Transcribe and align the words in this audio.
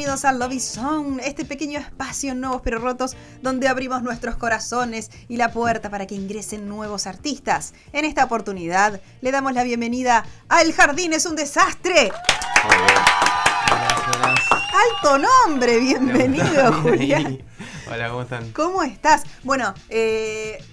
Bienvenidos 0.00 0.24
al 0.24 0.38
Lobby 0.38 0.60
Zone, 0.60 1.22
este 1.26 1.44
pequeño 1.44 1.78
espacio 1.78 2.32
en 2.32 2.40
nuevos 2.40 2.62
pero 2.62 2.78
rotos 2.78 3.16
donde 3.42 3.68
abrimos 3.68 4.02
nuestros 4.02 4.34
corazones 4.36 5.10
y 5.28 5.36
la 5.36 5.52
puerta 5.52 5.90
para 5.90 6.06
que 6.06 6.14
ingresen 6.14 6.70
nuevos 6.70 7.06
artistas. 7.06 7.74
En 7.92 8.06
esta 8.06 8.24
oportunidad 8.24 8.98
le 9.20 9.30
damos 9.30 9.52
la 9.52 9.62
bienvenida 9.62 10.24
a 10.48 10.62
El 10.62 10.72
Jardín 10.72 11.12
es 11.12 11.26
un 11.26 11.36
desastre. 11.36 12.12
Alto 15.02 15.18
nombre, 15.18 15.78
bienvenido 15.80 16.72
Julián. 16.80 17.42
Hola, 17.92 18.08
¿cómo 18.08 18.22
están? 18.22 18.52
¿Cómo 18.52 18.82
estás? 18.82 19.24
Bueno, 19.42 19.74
eh, 19.90 20.64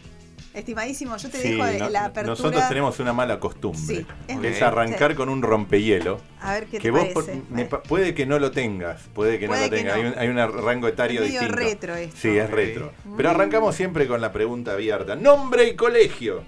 estimadísimo, 0.59 1.15
yo 1.17 1.29
te 1.29 1.37
Sí, 1.41 1.51
dejo 1.53 1.65
de 1.65 1.79
no- 1.79 1.89
la 1.89 2.05
apertura. 2.05 2.27
nosotros 2.27 2.67
tenemos 2.67 2.99
una 2.99 3.13
mala 3.13 3.39
costumbre, 3.39 3.79
Sí, 3.97 4.05
es 4.27 4.39
que 4.39 4.49
es 4.49 4.61
arrancar 4.61 5.11
Sí. 5.11 5.17
con 5.17 5.29
un 5.29 5.41
rompehielo. 5.41 6.19
A 6.41 6.53
ver 6.53 6.65
qué 6.65 6.71
que 6.77 6.79
te 6.79 6.91
vos 6.91 6.99
parece. 7.13 7.13
por- 7.13 7.49
me 7.51 7.65
pa- 7.65 7.81
puede 7.83 8.13
que 8.13 8.25
no 8.25 8.39
lo 8.39 8.51
tengas, 8.51 9.01
puede 9.13 9.39
que 9.39 9.47
Puede 9.47 9.59
no 9.61 9.65
lo 9.67 9.71
tengas, 9.77 9.95
no. 9.97 10.01
hay, 10.03 10.07
un, 10.07 10.17
hay 10.19 10.27
un 10.47 10.63
rango 10.65 10.87
etario 10.87 11.21
Es 11.21 11.27
medio 11.27 11.39
distinto. 11.41 11.61
retro 11.63 11.95
esto. 11.95 12.17
Sí, 12.19 12.37
es 12.37 12.49
retro. 12.49 12.93
Pero 13.15 13.29
arrancamos 13.29 13.75
siempre 13.75 14.07
con 14.07 14.19
la 14.21 14.31
pregunta 14.31 14.73
abierta. 14.73 15.15
Nombre 15.15 15.67
y 15.67 15.75
colegio. 15.75 16.43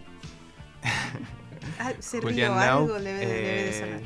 Ah, 1.81 1.93
Julián 2.21 2.51
algo 2.57 2.87
Nau, 2.89 2.97
debe, 2.99 3.19
debe 3.25 3.25
de 3.25 3.69
eh, 3.69 3.73
sonar. 3.73 4.01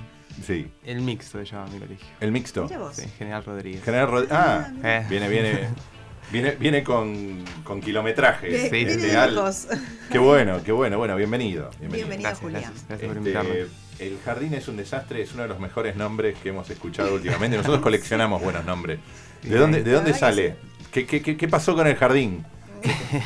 Sí, 0.45 0.71
el 0.83 1.01
mixto 1.01 1.39
se 1.39 1.45
llama 1.45 1.65
mi 1.71 1.79
colegio. 1.79 2.05
el 2.19 2.31
mixto. 2.31 2.69
Sí, 2.93 3.03
General 3.17 3.43
Rodríguez. 3.43 3.83
General 3.83 4.07
Rod- 4.07 4.27
Ah, 4.31 4.67
Eh, 4.83 5.05
viene, 5.09 5.27
viene, 5.27 5.69
viene, 6.33 6.51
viene 6.59 6.83
con, 6.83 7.45
con 7.63 7.79
kilometraje. 7.79 8.63
Sí, 8.65 8.69
viene 8.69 8.91
Este, 8.91 9.07
de 9.07 9.17
al- 9.17 9.35
lejos. 9.35 9.67
Qué 10.11 10.17
bueno, 10.17 10.61
qué 10.65 10.71
bueno. 10.73 10.97
Bueno, 10.97 11.15
bienvenido. 11.15 11.69
bienvenido. 11.79 12.07
Bienvenido, 12.09 12.29
gracias, 12.29 12.39
Julián. 12.43 12.61
gracias, 12.63 12.87
gracias 12.89 13.07
por 13.07 13.17
Este, 13.17 13.29
invitarme. 13.29 13.65
el 13.99 14.19
jardín 14.25 14.53
es 14.55 14.67
un 14.67 14.75
desastre, 14.77 15.21
es 15.21 15.31
uno 15.33 15.43
de 15.43 15.49
los 15.49 15.59
mejores 15.59 15.95
nombres 15.95 16.35
que 16.43 16.49
hemos 16.49 16.69
escuchado 16.69 17.13
últimamente. 17.13 17.55
Nosotros 17.55 17.81
coleccionamos 17.83 18.41
buenos 18.41 18.65
nombres. 18.65 18.99
¿De 19.43 19.55
dónde, 19.57 19.83
de 19.83 19.91
dónde 19.91 20.13
sale? 20.13 20.55
¿Qué, 20.91 21.05
qué, 21.05 21.21
qué, 21.21 21.37
qué 21.37 21.47
pasó 21.47 21.75
con 21.75 21.87
el 21.87 21.95
jardín? 21.95 22.43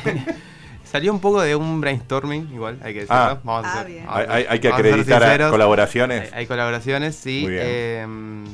Salió 0.89 1.11
un 1.11 1.19
poco 1.19 1.41
de 1.41 1.53
un 1.55 1.81
brainstorming, 1.81 2.49
igual, 2.53 2.79
hay 2.81 2.93
que 2.93 2.99
decirlo. 3.01 3.15
Ah. 3.21 3.39
Vamos 3.43 3.65
a 3.65 3.73
Ah, 3.73 3.77
ser- 3.83 3.91
bien. 3.91 4.05
vamos 4.05 4.21
a 4.29 4.33
Hay, 4.33 4.45
hay- 4.47 4.59
que 4.59 4.67
acreditar 4.69 5.41
a 5.41 5.49
colaboraciones. 5.49 6.31
Hay, 6.31 6.39
hay 6.39 6.47
colaboraciones, 6.47 7.15
sí. 7.15 7.41
Muy 7.43 7.51
bien. 7.51 7.65
em, 7.67 8.45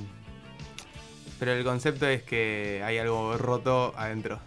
pero 1.43 1.57
el 1.57 1.63
concepto 1.65 2.07
es 2.07 2.23
que 2.23 2.81
hay 2.85 2.97
algo 2.99 3.35
roto 3.37 3.93
adentro. 3.97 4.39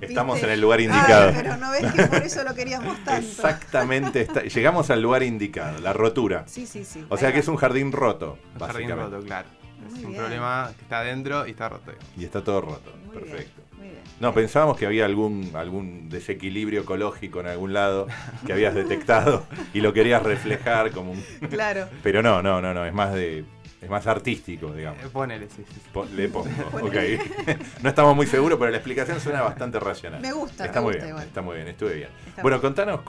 Estamos 0.00 0.34
¿Viste? 0.34 0.48
en 0.48 0.52
el 0.54 0.60
lugar 0.60 0.80
Ay, 0.80 0.86
indicado. 0.86 1.30
pero 1.32 1.56
no 1.58 1.70
ves 1.70 1.92
que 1.92 2.06
por 2.08 2.22
eso 2.24 2.42
lo 2.42 2.54
queríamos 2.56 2.96
tanto. 3.04 3.24
Exactamente. 3.24 4.22
está- 4.22 4.42
llegamos 4.42 4.90
al 4.90 5.00
lugar 5.00 5.22
indicado, 5.22 5.78
la 5.78 5.92
rotura. 5.92 6.42
Sí, 6.48 6.66
sí, 6.66 6.84
sí. 6.84 7.04
O 7.08 7.16
sea 7.16 7.32
que 7.32 7.38
es 7.38 7.46
un 7.46 7.54
jardín 7.54 7.92
roto, 7.92 8.36
Un 8.58 8.66
jardín 8.66 8.90
roto, 8.90 9.20
claro. 9.20 9.46
Muy 9.78 9.98
es 10.00 10.04
un 10.04 10.10
bien. 10.10 10.20
problema 10.22 10.72
que 10.76 10.82
está 10.82 10.98
adentro 10.98 11.46
y 11.46 11.50
está 11.52 11.68
roto. 11.68 11.92
Y 12.18 12.24
está 12.24 12.42
todo 12.42 12.60
roto. 12.62 12.92
Muy 13.06 13.16
bien, 13.18 13.28
Perfecto. 13.30 13.62
muy 13.78 13.86
bien. 13.88 14.00
No, 14.18 14.34
pensábamos 14.34 14.76
que 14.76 14.86
había 14.86 15.04
algún, 15.04 15.52
algún 15.54 16.08
desequilibrio 16.08 16.80
ecológico 16.80 17.38
en 17.40 17.46
algún 17.46 17.72
lado 17.74 18.08
que 18.44 18.52
habías 18.52 18.74
detectado 18.74 19.46
y 19.72 19.80
lo 19.82 19.92
querías 19.92 20.20
reflejar 20.24 20.90
como 20.90 21.12
un... 21.12 21.22
Claro. 21.48 21.88
Pero 22.02 22.22
no, 22.24 22.42
no, 22.42 22.60
no, 22.60 22.74
no, 22.74 22.84
es 22.84 22.92
más 22.92 23.14
de... 23.14 23.44
Es 23.80 23.88
más 23.88 24.06
artístico, 24.06 24.72
digamos. 24.72 25.02
Eh, 25.02 25.08
Ponele, 25.10 25.48
sí, 25.48 25.64
sí. 25.66 25.80
Po- 25.92 26.04
Le 26.04 26.28
pongo, 26.28 26.46
ok. 26.82 26.94
No 27.82 27.88
estamos 27.88 28.14
muy 28.14 28.26
seguros, 28.26 28.58
pero 28.58 28.70
la 28.70 28.76
explicación 28.76 29.20
suena 29.20 29.40
bastante 29.42 29.80
racional. 29.80 30.20
Me 30.20 30.32
gusta, 30.32 30.66
Está 30.66 30.80
me 30.80 30.84
muy 30.84 30.92
gusta 30.94 31.04
bien, 31.04 31.08
igual. 31.16 31.26
está 31.26 31.42
muy 31.42 31.56
bien, 31.56 31.68
estuve 31.68 31.94
bien. 31.94 32.08
Está 32.26 32.42
bueno, 32.42 32.58
bien. 32.60 32.72
contanos 32.74 33.00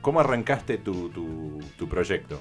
cómo, 0.00 0.20
arrancaste 0.20 0.78
tu, 0.78 1.08
tu- 1.10 1.60
tu 1.76 1.88
proyecto. 1.88 2.40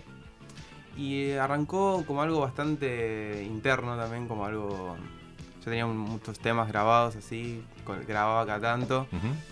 Y 0.95 1.23
eh, 1.31 1.39
arrancó 1.39 2.03
como 2.06 2.22
algo 2.22 2.39
bastante 2.41 3.44
interno 3.44 3.97
también, 3.97 4.28
como 4.28 4.45
algo... 4.45 4.95
Yo 5.59 5.63
tenía 5.72 5.85
muchos 5.88 6.38
temas 6.39 6.67
grabados 6.67 7.16
así, 7.16 7.63
grababa 8.07 8.45
cada 8.45 8.59
tanto. 8.78 9.07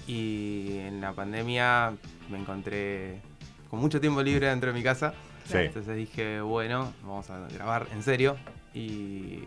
Y 0.06 0.78
en 0.80 1.00
la 1.02 1.14
pandemia 1.14 1.94
me 2.30 2.38
encontré 2.38 3.22
con 3.70 3.80
mucho 3.80 4.00
tiempo 4.02 4.22
libre 4.22 4.48
dentro 4.48 4.72
de 4.72 4.78
mi 4.78 4.84
casa. 4.84 5.14
Sí. 5.52 5.58
Entonces 5.60 5.96
dije, 5.96 6.42
bueno, 6.42 6.94
vamos 7.04 7.30
a 7.30 7.40
grabar 7.50 7.88
en 7.94 8.04
serio. 8.04 8.38
Y 8.74 9.40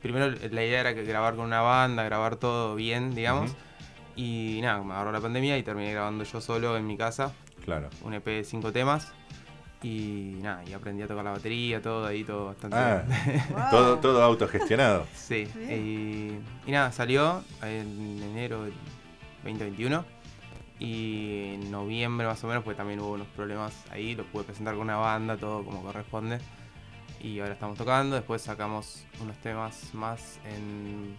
primero 0.00 0.28
la 0.30 0.64
idea 0.64 0.80
era 0.80 0.94
que 0.94 1.04
grabar 1.04 1.36
con 1.36 1.46
una 1.46 1.60
banda, 1.60 2.02
grabar 2.04 2.36
todo 2.36 2.74
bien, 2.74 3.14
digamos. 3.14 3.52
Y 4.16 4.58
nada, 4.62 4.82
me 4.82 4.92
agarró 4.92 5.12
la 5.12 5.20
pandemia 5.20 5.56
y 5.56 5.62
terminé 5.62 5.92
grabando 5.92 6.24
yo 6.24 6.40
solo 6.40 6.76
en 6.76 6.86
mi 6.86 6.96
casa, 6.96 7.32
Claro. 7.64 7.88
un 8.02 8.12
EP 8.14 8.24
de 8.26 8.44
cinco 8.44 8.72
temas. 8.72 9.12
Y 9.84 10.36
nada, 10.42 10.62
y 10.64 10.72
aprendí 10.74 11.02
a 11.02 11.08
tocar 11.08 11.24
la 11.24 11.32
batería, 11.32 11.82
todo 11.82 12.06
ahí, 12.06 12.22
todo 12.22 12.46
bastante 12.46 12.76
Ah, 12.76 13.02
bien. 13.06 13.42
Wow. 13.50 13.70
todo, 13.70 13.98
todo 13.98 14.22
autogestionado. 14.22 15.06
Sí, 15.14 15.48
y 16.66 16.70
nada, 16.70 16.92
salió 16.92 17.42
en 17.62 18.22
enero 18.22 18.62
del 18.64 18.74
2021 19.42 20.04
y 20.84 21.54
en 21.54 21.70
noviembre 21.70 22.26
más 22.26 22.42
o 22.42 22.48
menos, 22.48 22.64
pues 22.64 22.76
también 22.76 22.98
hubo 23.00 23.12
unos 23.12 23.28
problemas 23.28 23.72
ahí, 23.90 24.14
lo 24.16 24.24
pude 24.24 24.44
presentar 24.44 24.74
con 24.74 24.82
una 24.82 24.96
banda, 24.96 25.36
todo 25.36 25.64
como 25.64 25.82
corresponde. 25.82 26.38
Y 27.20 27.38
ahora 27.38 27.52
estamos 27.52 27.78
tocando, 27.78 28.16
después 28.16 28.42
sacamos 28.42 29.04
unos 29.20 29.36
temas 29.38 29.94
más 29.94 30.40
en 30.44 31.14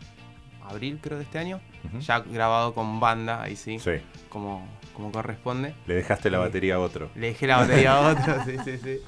abril 0.69 0.99
creo 1.01 1.17
de 1.17 1.23
este 1.23 1.39
año, 1.39 1.61
ya 2.01 2.19
grabado 2.19 2.73
con 2.73 2.99
banda, 2.99 3.41
ahí 3.41 3.55
sí, 3.55 3.79
Sí. 3.79 3.91
como, 4.29 4.67
como 4.93 5.11
corresponde. 5.11 5.73
Le 5.87 5.93
dejaste 5.95 6.29
la 6.29 6.39
batería 6.39 6.75
a 6.75 6.79
otro. 6.79 7.09
Le 7.15 7.27
dejé 7.27 7.47
la 7.47 7.57
batería 7.57 7.93
a 7.97 8.11
otro, 8.11 8.43
sí, 8.45 8.57
sí, 8.65 8.77
sí. 8.79 8.99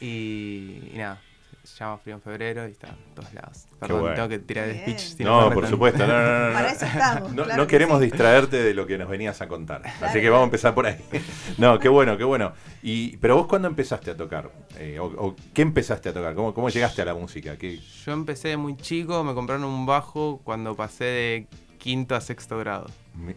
Y, 0.00 0.90
y 0.94 0.98
nada, 0.98 1.20
se 1.68 1.84
llama 1.84 1.98
Frío 1.98 2.14
en 2.16 2.22
Febrero 2.22 2.66
y 2.66 2.72
está 2.72 2.88
en 2.88 3.14
todos 3.14 3.32
lados. 3.34 3.66
Perdón, 3.78 4.00
bueno. 4.00 4.14
tengo 4.16 4.28
que 4.28 4.38
tirar 4.40 4.68
el 4.68 4.76
speech. 4.80 4.98
si 4.98 5.24
No, 5.24 5.50
por 5.52 5.66
supuesto. 5.66 6.06
No, 6.06 6.12
no, 6.12 6.22
no, 6.22 6.46
no. 6.48 6.52
Para 6.54 6.70
eso 6.72 6.84
estamos. 6.86 7.32
No, 7.32 7.44
claro 7.44 7.62
no 7.62 7.66
que 7.66 7.70
queremos 7.70 7.98
sí. 8.00 8.04
distraerte 8.06 8.56
de 8.62 8.74
lo 8.74 8.86
que 8.86 8.98
nos 8.98 9.08
venías 9.08 9.40
a 9.40 9.48
contar. 9.48 9.82
Así 10.02 10.20
que 10.20 10.28
vamos 10.30 10.42
a 10.42 10.46
empezar 10.46 10.74
por 10.74 10.86
ahí. 10.86 10.96
No, 11.58 11.78
qué 11.78 11.88
bueno, 11.88 12.16
qué 12.16 12.24
bueno. 12.24 12.52
Y, 12.82 13.16
pero 13.18 13.36
vos 13.36 13.46
cuándo 13.46 13.68
empezaste 13.68 14.10
a 14.12 14.16
tocar? 14.16 14.50
Eh, 14.78 14.98
o, 14.98 15.06
o 15.06 15.36
¿Qué 15.52 15.62
empezaste 15.62 16.08
a 16.08 16.12
tocar? 16.12 16.34
¿Cómo, 16.34 16.54
cómo 16.54 16.68
llegaste 16.68 17.02
a 17.02 17.04
la 17.04 17.14
música? 17.14 17.56
¿Qué- 17.56 17.78
Yo 17.78 18.12
empecé 18.12 18.48
de 18.48 18.56
muy 18.56 18.76
chico, 18.76 19.22
me 19.24 19.34
compraron 19.34 19.64
un 19.64 19.86
bajo 19.86 20.40
cuando 20.44 20.74
pasé 20.76 21.04
de 21.04 21.46
quinto 21.78 22.14
a 22.14 22.20
sexto 22.20 22.58
grado. 22.58 22.86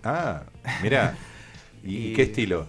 ah, 0.03 0.43
mirá. 0.81 1.15
¿Y, 1.83 2.09
Y- 2.09 2.13
qué 2.13 2.23
estilo? 2.23 2.67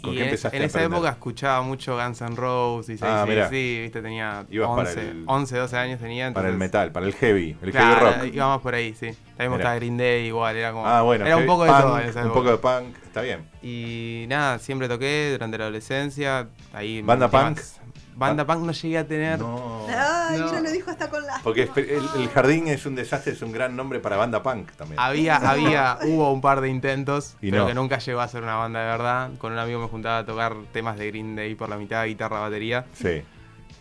¿Con 0.00 0.12
y 0.12 0.14
qué 0.16 0.20
en, 0.22 0.28
empezaste 0.28 0.56
en 0.56 0.62
a 0.62 0.66
esa 0.66 0.78
aprender? 0.78 0.96
época 0.98 1.10
escuchaba 1.10 1.62
mucho 1.62 1.96
Guns 1.96 2.20
N' 2.22 2.34
Roses 2.36 3.00
y 3.00 3.04
Ah, 3.04 3.24
sí, 3.50 3.80
viste, 3.82 4.02
tenía 4.02 4.44
Ibas 4.50 4.68
para 4.70 4.88
11, 4.88 5.00
el- 5.00 5.24
11, 5.26 5.56
12 5.58 5.76
años 5.76 6.00
tenía. 6.00 6.32
Para 6.32 6.48
el 6.48 6.54
entonces- 6.54 6.58
metal, 6.58 6.92
para 6.92 7.06
el 7.06 7.14
heavy, 7.14 7.56
el 7.62 7.70
Claro, 7.70 8.06
heavy 8.10 8.26
rock. 8.28 8.34
íbamos 8.34 8.62
por 8.62 8.74
ahí, 8.74 8.94
sí. 8.94 9.10
También 9.36 9.52
gustaba 9.52 9.74
Green 9.76 9.96
Day 9.98 10.26
igual, 10.26 10.56
era 10.56 10.72
como... 10.72 10.86
Ah, 10.86 11.02
bueno. 11.02 11.26
Era 11.26 11.36
un 11.36 11.46
poco 11.46 11.64
de 11.64 11.70
punk, 11.70 11.80
todo 11.82 11.98
en 12.00 12.08
esa 12.08 12.20
Un 12.20 12.26
época. 12.26 12.40
poco 12.40 12.50
de 12.50 12.58
punk, 12.58 12.96
está 13.04 13.20
bien. 13.22 13.40
Y 13.62 14.24
nada, 14.28 14.58
siempre 14.58 14.88
toqué 14.88 15.30
durante 15.32 15.58
la 15.58 15.64
adolescencia. 15.64 16.48
Ahí 16.72 17.02
¿Banda 17.02 17.28
temas- 17.30 17.44
punk? 17.44 17.60
Banda 18.14 18.46
punk 18.46 18.64
no 18.64 18.72
llegué 18.72 18.98
a 18.98 19.06
tener. 19.06 19.38
No. 19.38 19.86
Ay, 19.88 20.38
No. 20.38 20.46
mira, 20.46 20.60
lo 20.60 20.70
dijo 20.70 20.90
hasta 20.90 21.08
con 21.10 21.26
la. 21.26 21.40
Porque 21.42 21.62
el, 21.76 22.08
el 22.22 22.28
jardín 22.28 22.68
es 22.68 22.84
un 22.86 22.94
desastre, 22.94 23.32
es 23.32 23.42
un 23.42 23.52
gran 23.52 23.74
nombre 23.74 23.98
para 24.00 24.16
banda 24.16 24.42
punk 24.42 24.70
también. 24.72 25.00
Había, 25.00 25.36
había, 25.50 25.98
hubo 26.04 26.32
un 26.32 26.40
par 26.40 26.60
de 26.60 26.68
intentos, 26.68 27.36
Y 27.40 27.50
pero 27.50 27.62
no. 27.62 27.68
que 27.68 27.74
nunca 27.74 27.98
llegó 27.98 28.20
a 28.20 28.28
ser 28.28 28.42
una 28.42 28.56
banda 28.56 28.80
de 28.80 28.86
verdad. 28.86 29.30
Con 29.38 29.52
un 29.52 29.58
amigo 29.58 29.80
me 29.80 29.88
juntaba 29.88 30.18
a 30.18 30.26
tocar 30.26 30.54
temas 30.72 30.98
de 30.98 31.08
Green 31.08 31.34
Day 31.36 31.54
por 31.54 31.68
la 31.68 31.76
mitad, 31.76 32.04
guitarra, 32.06 32.40
batería. 32.40 32.84
Sí. 32.94 33.22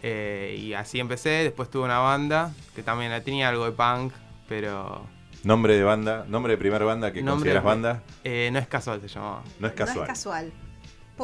Eh, 0.04 0.56
y 0.60 0.74
así 0.74 1.00
empecé. 1.00 1.30
Después 1.44 1.70
tuve 1.70 1.84
una 1.86 2.00
banda 2.00 2.52
que 2.76 2.84
también 2.84 3.12
tenía 3.24 3.50
algo 3.50 3.66
de 3.66 3.72
punk, 3.72 4.14
pero 4.50 5.06
Nombre 5.44 5.76
de 5.76 5.84
banda, 5.84 6.24
nombre 6.28 6.54
de 6.54 6.58
primera 6.58 6.86
banda 6.86 7.12
que 7.12 7.22
Nombre 7.24 7.52
consideras 7.54 7.64
de- 7.64 7.68
banda, 7.68 8.04
eh, 8.24 8.50
no 8.54 8.60
es 8.60 8.68
casual, 8.68 9.02
se 9.02 9.08
llamaba. 9.08 9.42
no 9.60 9.68
es 9.68 9.74
casual. 9.74 9.98
No 9.98 10.04
es 10.04 10.08
casual. 10.10 10.52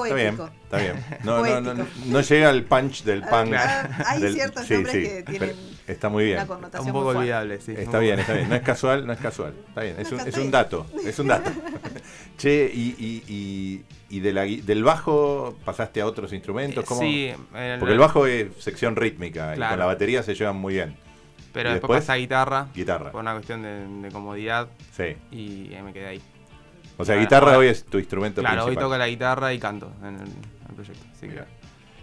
Está 0.05 0.15
bien, 0.15 0.39
está 0.63 0.77
bien. 0.77 1.05
No, 1.23 1.45
no, 1.61 1.73
no, 1.73 1.87
no 2.05 2.21
llega 2.21 2.49
al 2.49 2.63
punch 2.63 3.03
del 3.03 3.23
Ah, 3.23 3.27
punk. 3.29 3.53
ah, 3.55 4.03
Hay 4.07 4.21
del- 4.21 4.33
ciertos 4.33 4.65
sí, 4.65 4.73
nombres 4.73 4.93
sí, 4.95 5.01
que 5.03 5.23
tienen 5.23 5.55
está 5.87 6.09
muy 6.09 6.25
bien. 6.25 6.37
una 6.37 6.47
connotación 6.47 6.87
Un 6.87 6.93
poco 6.93 7.05
muy 7.07 7.15
olvidable, 7.17 7.59
sí. 7.61 7.73
Está 7.77 7.99
bien, 7.99 8.19
está 8.19 8.33
bien. 8.33 8.49
No 8.49 8.55
es 8.55 8.61
casual, 8.61 9.07
no 9.07 9.13
es 9.13 9.19
casual. 9.19 9.53
Está 9.69 9.81
bien, 9.81 9.95
es 9.99 10.11
un, 10.11 10.19
es 10.19 10.51
dato. 10.51 10.85
Es 11.05 11.17
un 11.19 11.27
dato. 11.27 11.49
che, 12.37 12.69
y, 12.73 12.95
y, 12.97 13.23
y, 13.33 13.83
y 14.17 14.19
de 14.19 14.33
la 14.33 14.45
gui- 14.45 14.61
del 14.63 14.83
bajo 14.83 15.57
pasaste 15.65 16.01
a 16.01 16.05
otros 16.05 16.33
instrumentos. 16.33 16.83
¿Cómo? 16.85 17.01
Sí, 17.01 17.31
Porque 17.79 17.93
el 17.93 17.99
bajo 17.99 18.27
es 18.27 18.47
sección 18.59 18.95
rítmica 18.95 19.55
y 19.55 19.59
con 19.59 19.79
la 19.79 19.85
batería 19.85 20.23
se 20.23 20.35
llevan 20.35 20.57
muy 20.57 20.73
bien. 20.75 20.95
Pero 21.53 21.69
¿Y 21.69 21.73
después, 21.73 21.99
después? 21.99 21.99
pasé 22.05 22.11
a 22.11 22.15
guitarra, 22.17 22.67
Guitarra. 22.75 23.11
por 23.11 23.21
una 23.21 23.33
cuestión 23.33 23.63
de, 23.63 23.87
de 23.87 24.11
comodidad, 24.11 24.67
Sí. 24.95 25.15
y 25.31 25.73
ahí 25.73 25.81
me 25.81 25.91
quedé 25.93 26.05
ahí. 26.07 26.21
O 26.97 27.05
sea, 27.05 27.15
Ahora- 27.15 27.25
guitarra 27.25 27.45
ahora- 27.47 27.57
hoy 27.59 27.67
es 27.67 27.83
tu 27.85 27.97
instrumento 27.99 28.41
Claro, 28.41 28.61
hoy 28.63 28.67
principal. 28.67 28.83
toco 28.85 28.97
la 28.97 29.07
guitarra 29.07 29.53
y 29.53 29.59
canto 29.59 29.91
en 30.01 30.15
el, 30.15 30.21
en 30.21 30.27
el 30.69 30.75
proyecto. 30.75 31.05
Así 31.15 31.27
que. 31.27 31.43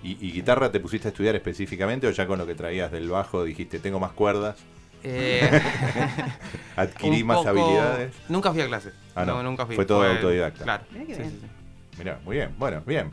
¿Y, 0.03 0.13
y 0.29 0.33
guitarra 0.33 0.71
te 0.71 0.81
pusiste 0.81 1.09
a 1.09 1.11
estudiar 1.11 1.35
específicamente 1.35 2.07
o 2.07 2.11
ya 2.11 2.27
con 2.27 2.39
lo 2.39 2.47
que 2.47 2.55
traías 2.55 2.93
del 2.93 3.09
bajo 3.09 3.43
dijiste, 3.45 3.79
tengo 3.79 3.99
más 3.99 4.13
cuerdas, 4.13 4.57
eh, 5.03 5.41
adquirí 6.77 7.25
más 7.25 7.39
poco- 7.39 7.49
habilidades? 7.51 8.15
Nunca 8.29 8.53
fui 8.53 8.61
a 8.61 8.67
clase. 8.67 8.93
Ah, 9.15 9.25
no. 9.25 9.43
nunca 9.43 9.67
fui. 9.67 9.75
Fue 9.77 9.87
todo 9.87 10.03
autodidacta. 10.05 10.65
Claro. 10.65 10.85
Mirá 10.93 11.05
sí, 11.07 11.13
bien. 11.13 11.31
sí, 11.31 11.39
sí. 11.41 11.99
Mirá, 11.99 12.21
muy 12.25 12.37
bien, 12.37 12.51
bueno, 12.59 12.83
bien. 12.87 13.11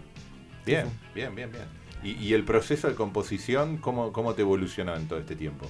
Bien, 0.65 0.85
Sí, 0.87 0.91
bien, 1.15 1.33
bien, 1.35 1.51
bien. 1.51 1.63
¿Y, 2.03 2.11
y 2.23 2.33
el 2.33 2.43
proceso 2.43 2.87
de 2.87 2.95
composición, 2.95 3.77
cómo, 3.77 4.11
cómo 4.11 4.33
te 4.35 4.41
evolucionó 4.41 4.95
en 4.95 5.07
todo 5.07 5.19
este 5.19 5.35
tiempo? 5.35 5.69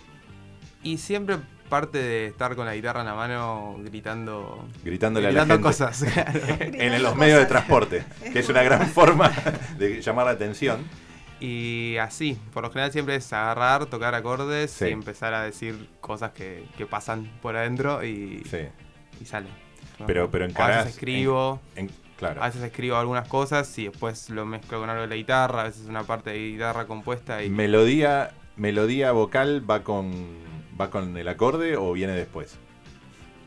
Y 0.83 0.97
siempre 0.97 1.37
parte 1.71 1.97
de 1.97 2.27
estar 2.27 2.55
con 2.55 2.67
la 2.67 2.75
guitarra 2.75 2.99
en 2.99 3.07
la 3.07 3.15
mano 3.15 3.77
gritando, 3.79 4.67
Gritándole 4.83 5.29
a 5.29 5.31
la 5.31 5.43
gritando 5.45 5.55
gente. 5.55 5.85
cosas. 5.85 6.03
en 6.59 7.01
los 7.01 7.15
medios 7.15 7.39
de 7.39 7.45
transporte, 7.47 8.03
que 8.31 8.37
es 8.39 8.49
una 8.49 8.61
gran 8.61 8.85
forma 8.87 9.31
de 9.79 9.99
llamar 10.03 10.25
la 10.27 10.33
atención. 10.33 10.85
Y 11.39 11.97
así, 11.97 12.37
por 12.53 12.61
lo 12.63 12.69
general 12.69 12.91
siempre 12.91 13.15
es 13.15 13.33
agarrar, 13.33 13.87
tocar 13.87 14.13
acordes 14.13 14.69
Sí. 14.69 14.85
y 14.85 14.91
empezar 14.91 15.33
a 15.33 15.41
decir 15.41 15.89
cosas 15.99 16.31
que, 16.33 16.65
que 16.77 16.85
pasan 16.85 17.31
por 17.41 17.55
adentro 17.55 18.03
y, 18.03 18.43
Sí, 18.51 18.59
y 19.19 19.25
sale. 19.25 19.47
Pero- 20.05 20.29
pero 20.29 20.45
A 20.45 20.47
encarás 20.49 20.77
veces 20.85 20.93
escribo, 20.95 21.59
en- 21.75 21.89
claro. 22.17 22.43
a 22.43 22.45
veces 22.47 22.61
escribo 22.61 22.97
algunas 22.97 23.27
cosas 23.27 23.75
y 23.79 23.85
después 23.87 24.29
lo 24.29 24.45
mezclo 24.45 24.79
con 24.79 24.89
algo 24.91 25.01
de 25.01 25.07
la 25.07 25.15
guitarra, 25.15 25.61
a 25.61 25.63
veces 25.63 25.87
una 25.87 26.03
parte 26.03 26.29
de 26.31 26.37
guitarra 26.51 26.85
compuesta 26.85 27.41
y 27.43 27.49
Melodía, 27.49 28.31
melodía 28.55 29.11
vocal 29.11 29.63
va 29.67 29.81
con 29.83 30.11
va 30.79 30.89
con 30.89 31.15
el 31.17 31.27
acorde 31.27 31.75
o 31.77 31.93
viene 31.93 32.13
después. 32.13 32.55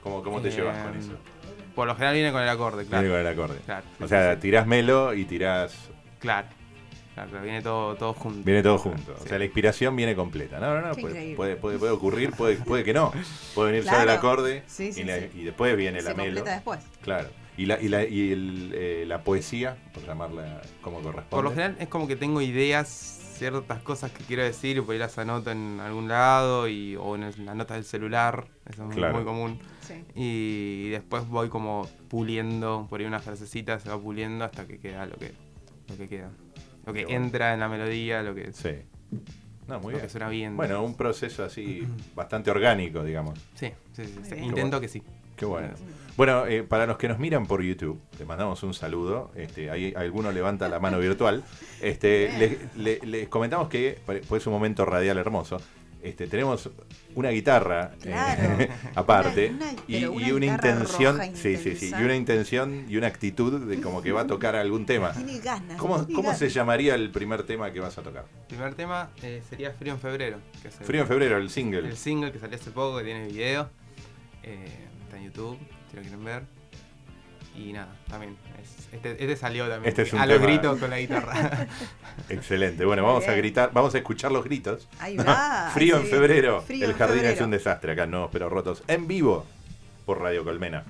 ¿Cómo, 0.02 0.22
cómo 0.22 0.40
te 0.40 0.48
Eh, 0.48 0.52
llevas 0.52 0.76
con 0.84 0.96
eso? 0.96 1.12
Por 1.74 1.86
lo 1.88 1.94
general 1.94 2.14
viene 2.14 2.30
con 2.32 2.42
el 2.42 2.48
acorde, 2.48 2.84
claro. 2.86 3.02
Viene 3.02 3.14
con 3.16 3.26
el 3.26 3.32
acorde. 3.32 3.58
Claro, 3.64 3.84
sí, 3.98 4.04
O 4.04 4.08
sea, 4.08 4.34
sí, 4.34 4.40
tirás 4.40 4.66
melo 4.66 5.14
y 5.14 5.24
tirás. 5.24 5.74
claro. 6.18 6.48
Claro, 7.14 7.30
viene 7.42 7.62
todo, 7.62 7.94
todo 7.94 8.12
junto. 8.12 8.42
Viene 8.44 8.60
todo 8.60 8.76
junto. 8.76 9.12
O 9.12 9.22
Sí. 9.22 9.28
sea, 9.28 9.38
la 9.38 9.44
inspiración 9.44 9.94
viene 9.94 10.16
completa. 10.16 10.58
No, 10.58 10.74
no, 10.74 10.88
no. 10.88 10.94
Qué 10.96 11.00
Puede, 11.02 11.12
increíble. 11.14 11.36
puede, 11.36 11.56
puede, 11.56 11.78
puede 11.78 11.92
ocurrir, 11.92 12.32
puede, 12.32 12.56
puede 12.56 12.82
que 12.82 12.92
no. 12.92 13.12
Puede 13.54 13.70
venir 13.70 13.84
solo 13.88 14.02
el 14.02 14.08
acorde 14.10 14.64
Sí, 14.66 14.92
sí, 14.92 15.02
y, 15.02 15.04
la- 15.04 15.20
sí. 15.20 15.30
y 15.32 15.44
después 15.44 15.76
viene 15.76 16.00
Se 16.00 16.08
la 16.08 16.14
melo. 16.16 16.34
completa 16.40 16.54
después. 16.56 16.80
Claro. 17.02 17.28
Y 17.56 17.66
la, 17.66 17.80
y 17.80 17.86
la, 17.86 18.04
y 18.04 18.32
el, 18.32 18.72
eh, 18.74 19.04
la 19.06 19.20
poesía, 19.22 19.76
por 19.94 20.04
llamarla 20.04 20.60
como 20.82 20.96
corresponde. 21.02 21.30
Por 21.30 21.44
lo 21.44 21.50
general 21.50 21.76
es 21.78 21.86
como 21.86 22.08
que 22.08 22.16
tengo 22.16 22.40
ideas, 22.40 23.20
ciertas 23.34 23.82
cosas 23.82 24.10
que 24.12 24.24
quiero 24.24 24.42
decir 24.42 24.76
y 24.76 24.80
por 24.80 24.92
ahí 24.92 24.98
las 24.98 25.18
anoto 25.18 25.50
en 25.50 25.80
algún 25.80 26.08
lado 26.08 26.68
y, 26.68 26.96
o 26.96 27.14
en 27.16 27.24
el- 27.24 27.44
la 27.44 27.54
nota 27.54 27.74
del 27.74 27.84
celular, 27.84 28.46
eso 28.66 28.82
es 28.82 28.86
muy- 28.88 28.96
Claro. 28.96 29.14
muy 29.14 29.24
común. 29.24 29.58
Sí. 29.80 30.04
Y 30.14 30.88
después 30.90 31.26
voy 31.28 31.48
como 31.48 31.88
puliendo, 32.08 32.86
por 32.88 33.00
ahí 33.00 33.06
unas 33.06 33.22
frasecitas 33.24 33.82
se 33.82 33.90
va 33.90 33.98
puliendo 33.98 34.44
hasta 34.44 34.66
que 34.66 34.78
queda 34.78 35.04
lo 35.06 35.16
que, 35.16 35.32
lo 35.88 35.96
que 35.96 36.08
queda. 36.08 36.30
Lo 36.86 36.92
que 36.92 37.00
Qué 37.00 37.04
bueno. 37.06 37.24
entra 37.26 37.54
en 37.54 37.60
la 37.60 37.68
melodía, 37.68 38.22
lo 38.22 38.34
que, 38.34 38.52
Sí. 38.52 38.70
No, 39.66 39.76
muy 39.80 39.92
lo 39.92 39.98
bien. 39.98 40.00
que 40.02 40.08
suena 40.10 40.28
bien. 40.28 40.56
Bueno, 40.56 40.82
un 40.82 40.94
proceso 40.94 41.42
así 41.44 41.86
bastante 42.14 42.50
orgánico, 42.50 43.02
digamos. 43.02 43.38
Sí, 43.54 43.70
sí, 43.94 44.04
sí, 44.04 44.18
sí. 44.22 44.34
bien. 44.34 44.44
Intento 44.44 44.78
que 44.80 44.88
sí. 44.88 45.02
Qué 45.36 45.44
bueno. 45.44 45.68
Bueno, 46.16 46.46
eh, 46.46 46.62
para 46.62 46.86
los 46.86 46.96
que 46.96 47.08
nos 47.08 47.18
miran 47.18 47.46
por 47.46 47.60
YouTube, 47.60 48.00
le 48.18 48.24
mandamos 48.24 48.62
un 48.62 48.72
saludo. 48.72 49.32
Este, 49.34 49.68
ahí 49.70 49.92
alguno 49.96 50.30
levanta 50.30 50.68
la 50.68 50.78
mano 50.78 50.98
virtual. 51.00 51.42
Este, 51.80 52.30
les, 52.38 52.76
le- 52.76 53.00
les 53.04 53.28
comentamos 53.28 53.68
que, 53.68 53.98
pues 54.06 54.22
es 54.42 54.46
un 54.46 54.52
momento 54.52 54.84
radial 54.84 55.18
hermoso. 55.18 55.60
Este, 56.04 56.26
tenemos 56.26 56.68
una 57.14 57.30
guitarra 57.30 57.92
eh, 58.04 58.68
aparte 58.94 59.48
Una- 59.56 59.70
una- 59.72 59.82
y, 59.88 60.04
una 60.04 60.28
y 60.28 60.32
una 60.32 60.46
intención, 60.46 61.20
sí, 61.34 61.56
sí, 61.56 61.74
sí, 61.76 61.90
y 61.98 62.02
una 62.02 62.14
intención 62.14 62.84
y 62.90 62.96
una 62.98 63.06
actitud 63.06 63.58
de 63.66 63.80
como 63.80 64.02
que 64.02 64.12
va 64.12 64.20
a 64.20 64.26
tocar 64.26 64.54
algún 64.54 64.84
tema. 64.86 65.12
Tiene 65.14 65.40
ganas. 65.40 65.78
¿Cómo, 65.78 66.04
tiene 66.04 66.14
cómo 66.14 66.34
se 66.34 66.48
llamaría 66.50 66.94
el 66.94 67.10
primer 67.10 67.42
tema 67.44 67.72
que 67.72 67.80
vas 67.80 67.96
a 67.98 68.02
tocar? 68.02 68.26
El 68.42 68.46
primer 68.48 68.74
tema 68.74 69.08
eh, 69.22 69.42
sería 69.48 69.72
Frío 69.72 69.94
en 69.94 69.98
Febrero. 69.98 70.38
Que 70.62 70.68
es 70.68 70.78
el- 70.78 70.86
Frío 70.86 71.00
en 71.02 71.08
febrero, 71.08 71.38
el 71.38 71.48
single. 71.50 71.88
El 71.88 71.96
single 71.96 72.30
que 72.30 72.38
salió 72.38 72.56
hace 72.56 72.70
poco, 72.70 72.98
que 72.98 73.04
tiene 73.04 73.26
video. 73.26 73.68
Eh, 74.42 74.68
está 75.14 75.18
en 75.18 75.24
YouTube, 75.24 75.58
si 75.90 75.96
lo 75.96 76.02
quieren 76.02 76.24
ver. 76.24 76.42
Y 77.56 77.72
nada, 77.72 77.94
también. 78.08 78.36
es- 78.60 78.92
este, 78.92 79.12
este 79.12 79.36
salió 79.36 79.68
también. 79.68 79.88
Este 79.88 80.02
es 80.02 80.12
un 80.12 80.18
a 80.18 80.26
los 80.26 80.40
gritos 80.40 80.78
con 80.78 80.90
la 80.90 80.98
guitarra. 80.98 81.68
Excelente. 82.28 82.84
Bueno, 82.84 83.04
vamos 83.04 83.28
a 83.28 83.34
gritar, 83.34 83.70
vamos 83.72 83.94
a 83.94 83.98
escuchar 83.98 84.32
los 84.32 84.42
gritos. 84.44 84.88
Ahí 84.98 85.16
va. 85.16 85.70
Frío 85.74 85.96
en 85.98 86.06
febrero. 86.06 86.62
Frío 86.62 86.84
el 86.84 86.92
en 86.92 86.98
jardín 86.98 87.24
es 87.24 87.40
un 87.40 87.50
desastre 87.50 87.92
acá, 87.92 88.06
no, 88.06 88.28
pero 88.32 88.48
rotos. 88.48 88.82
En 88.88 89.06
vivo 89.06 89.46
por 90.04 90.20
Radio 90.20 90.42
Colmena. 90.44 90.84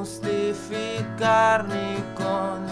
Justificar 0.00 1.68
ni 1.68 2.02
con 2.14 2.64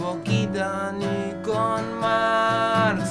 boquita 0.00 0.92
ni 0.98 1.32
con 1.42 1.82
Marsa 2.00 3.01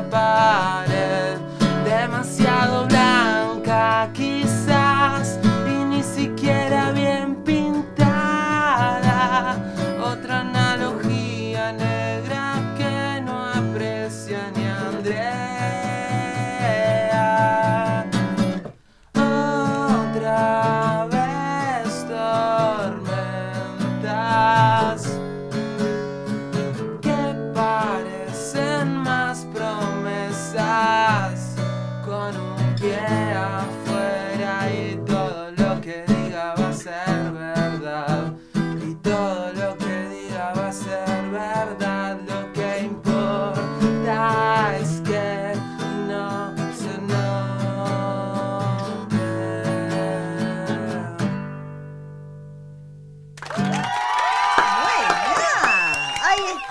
esta 0.00 0.89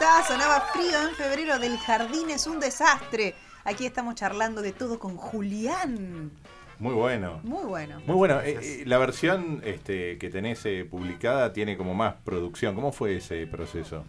está, 0.09 0.27
sonaba 0.27 0.61
frío 0.61 1.07
en 1.07 1.15
febrero 1.15 1.59
del 1.59 1.77
jardín 1.77 2.29
es 2.29 2.47
un 2.47 2.59
desastre. 2.59 3.35
Aquí 3.63 3.85
estamos 3.85 4.15
charlando 4.15 4.61
de 4.61 4.71
todo 4.71 4.97
con 4.97 5.15
Julián. 5.15 6.31
Muy 6.79 6.93
bueno. 6.93 7.39
Muy 7.43 7.63
bueno. 7.65 8.01
Muy 8.07 8.15
bueno. 8.15 8.39
Eh, 8.41 8.57
eh, 8.61 8.83
la 8.85 8.97
versión 8.97 9.61
este, 9.63 10.17
que 10.17 10.29
tenés 10.29 10.65
eh, 10.65 10.87
publicada 10.89 11.53
tiene 11.53 11.77
como 11.77 11.93
más 11.93 12.15
producción. 12.23 12.73
¿Cómo 12.75 12.91
fue 12.91 13.17
ese 13.17 13.45
proceso? 13.45 14.03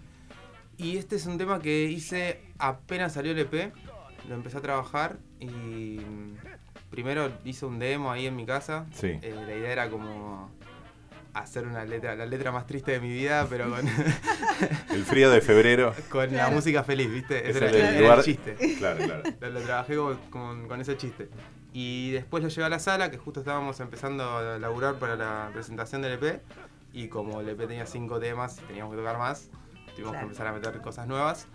Y 0.78 0.96
este 0.96 1.16
es 1.16 1.26
un 1.26 1.36
tema 1.36 1.60
que 1.60 1.84
hice 1.84 2.40
apenas 2.58 3.12
salió 3.12 3.32
el 3.32 3.38
EP. 3.38 3.72
Lo 4.28 4.34
empecé 4.34 4.58
a 4.58 4.60
trabajar 4.62 5.18
y 5.38 5.46
mm, 5.46 6.36
primero 6.90 7.30
hice 7.44 7.66
un 7.66 7.78
demo 7.78 8.10
ahí 8.10 8.26
en 8.26 8.36
mi 8.36 8.46
casa. 8.46 8.86
Sí. 8.94 9.18
Eh, 9.20 9.34
la 9.34 9.54
idea 9.54 9.72
era 9.72 9.90
como 9.90 10.50
hacer 11.34 11.66
una 11.66 11.84
letra, 11.84 12.14
la 12.16 12.26
letra 12.26 12.50
más 12.52 12.66
triste 12.66 12.92
de 12.92 13.00
mi 13.00 13.08
vida, 13.12 13.46
pero 13.48 13.70
con, 13.70 13.86
El 14.90 15.04
frío 15.04 15.30
de 15.30 15.40
febrero. 15.40 15.94
con 16.10 16.34
la 16.34 16.48
música 16.50 16.82
feliz, 16.84 17.10
¿viste? 17.10 17.48
Ese 17.48 17.58
era, 17.58 17.68
era 17.70 17.78
el 17.78 17.84
era 17.94 18.00
lugar- 18.00 18.18
el 18.18 18.24
chiste. 18.24 18.56
Claro, 18.78 19.04
claro. 19.04 19.22
Lo, 19.40 19.50
lo 19.50 19.60
trabajé 19.60 19.96
con, 19.96 20.16
con- 20.30 20.68
con 20.68 20.80
ese 20.80 20.96
chiste. 20.96 21.28
Y 21.72 22.10
después 22.10 22.42
lo 22.42 22.48
llevé 22.48 22.64
a 22.66 22.68
la 22.68 22.78
sala, 22.80 23.10
que 23.10 23.16
justo 23.18 23.40
estábamos 23.40 23.78
empezando 23.80 24.24
a 24.38 24.58
laburar 24.58 24.96
para 24.96 25.14
la 25.16 25.50
presentación 25.52 26.02
del 26.02 26.14
EP. 26.22 26.42
Y 26.92 27.06
como 27.08 27.40
el 27.40 27.48
EP 27.48 27.58
tenía 27.68 27.86
cinco 27.86 28.18
temas 28.18 28.58
y 28.58 28.62
teníamos 28.66 28.92
que 28.92 28.98
tocar 28.98 29.18
más, 29.18 29.48
tuvimos 29.94 30.10
Claro. 30.10 30.12
que 30.18 30.22
empezar 30.22 30.46
a 30.48 30.52
meter 30.52 30.80
cosas 30.80 31.06
nuevas. 31.06 31.46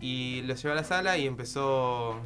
Y 0.00 0.40
lo 0.46 0.54
llevé 0.54 0.72
a 0.72 0.76
la 0.76 0.84
sala 0.84 1.18
y 1.18 1.26
empezó. 1.26 2.18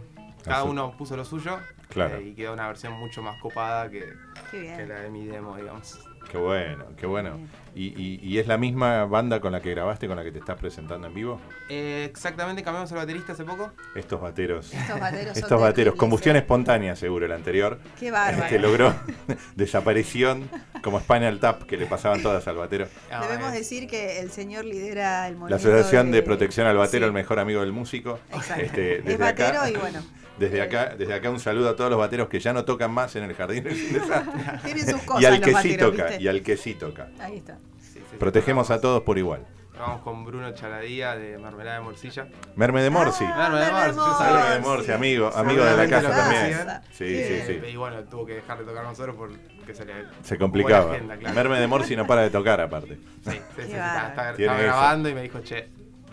Cada 0.44 0.62
uno 0.62 0.96
puso 0.96 1.16
lo 1.16 1.24
suyo. 1.24 1.58
Claro. 1.88 2.16
eh, 2.18 2.28
y 2.28 2.34
quedó 2.34 2.52
una 2.52 2.66
versión 2.68 2.92
mucho 2.92 3.22
más 3.22 3.40
copada 3.40 3.90
que, 3.90 4.12
que 4.52 4.86
la 4.86 5.00
de 5.00 5.10
mi 5.10 5.26
demo, 5.26 5.56
digamos. 5.56 5.98
Qué 6.31 6.38
bueno, 6.38 6.87
qué 6.97 7.07
bueno. 7.07 7.38
¿Y, 7.76 7.87
y, 8.00 8.21
y 8.23 8.38
es 8.38 8.47
la 8.47 8.57
misma 8.57 9.04
banda 9.04 9.40
con 9.40 9.50
la 9.52 9.61
que 9.61 9.71
grabaste, 9.71 10.07
con 10.07 10.16
la 10.16 10.23
que 10.23 10.31
te 10.31 10.38
estás 10.38 10.57
presentando 10.59 11.07
en 11.09 11.14
vivo? 11.14 11.40
Eh, 11.69 12.07
exactamente, 12.09 12.62
cambiamos 12.62 12.90
al 12.93 12.99
baterista 12.99 13.33
hace 13.33 13.45
poco. 13.45 13.73
Estos 13.97 14.21
bateros. 14.21 14.73
Estos 14.73 15.00
bateros 15.00 15.35
son 15.35 15.43
Estos 15.43 15.61
bateros. 15.61 15.95
Combustión 15.97 16.37
espontánea, 16.37 16.95
seguro, 16.95 17.26
el 17.26 17.33
anterior. 17.33 17.81
Qué 17.99 18.11
bárbaro. 18.12 18.49
Que 18.49 18.59
logró 18.61 18.95
desaparición, 19.57 20.49
como 20.83 21.00
Spinal 21.00 21.40
Tap, 21.40 21.62
que 21.64 21.76
le 21.76 21.87
pasaban 21.87 22.23
todas 22.23 22.47
al 22.47 22.57
batero. 22.57 22.87
Ah, 23.11 23.23
Debemos 23.26 23.52
decir 23.52 23.88
que 23.88 24.21
el 24.21 24.31
señor 24.31 24.64
lidera 24.64 25.26
el 25.28 25.37
La 25.49 25.57
Asociación 25.57 26.11
de 26.12 26.23
Protección 26.23 26.66
al 26.66 26.76
Batero, 26.76 27.04
Sí, 27.04 27.09
el 27.09 27.12
mejor 27.12 27.38
amigo 27.40 27.61
del 27.61 27.73
músico. 27.73 28.19
Exacto. 28.33 28.62
Este, 28.62 28.99
es 28.99 29.19
batero 29.19 29.61
acá- 29.61 29.71
y 29.71 29.75
bueno, 29.76 30.00
Desde 30.38 30.61
acá, 30.62 30.95
desde 30.99 31.14
acá 31.14 31.31
un 31.31 31.38
saludo 31.41 31.69
a 31.71 31.76
todos 31.76 31.91
los 31.91 31.99
bateros 31.99 32.29
que 32.29 32.41
ya 32.41 32.53
no 32.53 32.64
tocan 32.64 32.91
más 32.91 33.14
en 33.17 33.25
el 33.25 33.35
jardín. 33.35 33.64
Tienen 34.64 34.87
sus 34.91 35.03
cosas 35.03 35.23
y 35.23 35.26
al 35.26 35.35
los 35.35 35.41
que 35.43 35.55
sí 35.62 35.76
toca, 35.76 36.05
¿viste? 36.07 36.23
y 36.23 36.29
al 36.29 36.43
que 36.43 36.57
sí 36.57 36.75
toca. 36.75 37.09
Ahí 37.21 37.37
está. 37.37 37.57
sí, 37.81 37.91
sí, 37.95 38.00
sí, 38.11 38.17
Protegemos 38.19 38.71
a 38.71 38.81
todos 38.81 39.03
por 39.03 39.17
igual. 39.19 39.47
Trabajamos 39.73 40.03
con 40.03 40.25
Bruno 40.25 40.53
Chaladía 40.55 41.17
de 41.17 41.37
Mermelada 41.37 41.79
de 41.79 41.85
Morcilla. 41.85 42.29
Merme 42.55 42.81
de 42.83 42.91
Morsi. 42.91 43.25
Ah, 43.26 43.49
Merme 43.50 43.59
de 43.91 43.97
yo 43.97 44.14
sabía 44.19 44.35
Merme 44.35 44.50
de 44.50 44.57
sí. 44.57 44.62
Morsi, 44.69 44.93
amigo, 44.93 45.31
amigo 45.35 45.64
de 45.64 45.76
la 45.76 45.88
casa 45.88 46.11
también. 46.11 46.43
conocían. 46.59 46.83
Sí, 46.93 46.97
sí, 46.97 47.05
Eh, 47.17 47.61
sí. 47.64 47.71
Y 47.71 47.76
bueno, 47.76 48.05
tuvo 48.05 48.25
que 48.25 48.35
dejar 48.35 48.59
de 48.59 48.64
tocar 48.64 48.85
nosotros 48.85 49.17
porque 49.17 49.75
se 49.75 49.85
le 49.85 49.95
Se 50.23 50.38
complicaba. 50.38 50.93
agenda, 50.93 51.17
claro. 51.17 51.35
Merme 51.35 51.59
de 51.61 51.67
Morsi 51.67 51.97
no 51.97 52.07
para 52.07 52.23
de 52.23 52.31
tocar 52.31 52.61
aparte. 52.61 52.99
Sí, 53.25 53.31
sí, 53.33 53.62
sí, 53.67 53.73
bárbaro. 53.73 54.37
estaba, 54.38 54.59
grabando 54.62 55.09
y 55.09 55.14
me 55.14 55.23
dijo, 55.23 55.41
che, 55.41 55.69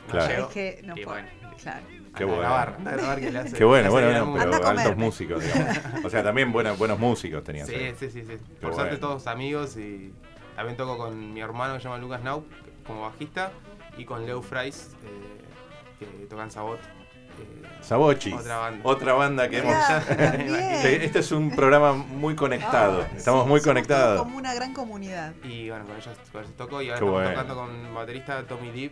no 0.08 0.12
Claro. 0.12 0.28
llego. 0.28 0.48
Es 0.48 0.54
que 0.54 0.82
no 0.84 0.94
Y 0.98 1.04
puedo. 1.06 1.22
bueno, 1.22 1.28
Claro. 1.62 1.86
Qué 2.16 2.26
bueno. 2.26 2.42
grabar, 2.42 2.78
grabar 2.84 3.20
que 3.20 3.32
le 3.32 3.40
hace. 3.40 3.54
Qué 3.54 3.60
le 3.60 3.66
bueno, 3.66 3.84
hace 3.86 3.92
bueno, 3.92 4.08
bien 4.08 4.18
al 4.20 4.26
no, 4.26 4.32
mundo. 4.32 4.44
Anda 4.44 4.58
pero 4.58 4.70
altos 4.70 4.98
músicos, 4.98 5.44
digamos. 5.44 5.78
O 6.06 6.10
sea, 6.10 6.24
también 6.24 6.52
buenos, 6.52 6.78
buenos 6.78 7.00
músicos 7.00 7.44
tenían. 7.44 7.68
Sí, 7.68 7.76
sí, 8.00 8.10
sí, 8.12 8.24
sí. 8.24 8.38
Por 8.60 8.72
bueno. 8.72 8.76
suerte 8.76 8.98
todos 8.98 9.28
amigos 9.28 9.78
y 9.78 10.14
también 10.56 10.76
toco 10.78 10.98
con 10.98 11.34
mi 11.34 11.40
hermano 11.42 11.74
que 11.76 11.80
se 11.80 11.86
llama 11.86 11.98
Lucas 12.00 12.22
Nau 12.24 12.44
como 12.86 13.02
bajista 13.04 13.52
y 13.98 14.06
con 14.06 14.26
Leo 14.26 14.42
Fries 14.42 14.90
eh, 15.04 16.00
que 16.00 16.26
tocan 16.26 16.52
Sabot. 16.52 16.80
eh, 16.80 17.62
Sabochi. 17.82 18.34
Otra 18.34 18.58
banda. 18.58 18.82
Otra 18.84 19.14
banda 19.14 19.50
que 19.50 19.60
hemos. 19.60 19.74
Mirá, 19.74 20.02
también. 20.08 20.56
Este 20.56 21.06
este 21.06 21.20
es 21.20 21.32
un 21.32 21.56
programa 21.56 21.94
muy 21.94 22.36
conectado. 22.36 23.06
Ah, 23.10 23.16
Estamos 23.16 23.44
sí, 23.44 23.50
muy 23.50 23.62
conectados. 23.62 24.20
Como 24.20 24.38
una 24.38 24.54
gran 24.54 24.74
comunidad. 24.74 25.34
y 25.44 25.70
bueno, 25.70 25.86
con 25.86 25.96
ellos, 25.96 26.10
con 26.32 26.42
ellos 26.44 26.56
toco 26.58 26.82
y 26.82 26.90
ahora 26.90 27.00
Qué 27.00 27.06
estamos 27.06 27.12
bueno. 27.12 27.30
tocando 27.32 27.56
con 27.56 27.94
baterista 27.96 28.44
Tommy 28.48 28.72
Deep. 28.72 28.92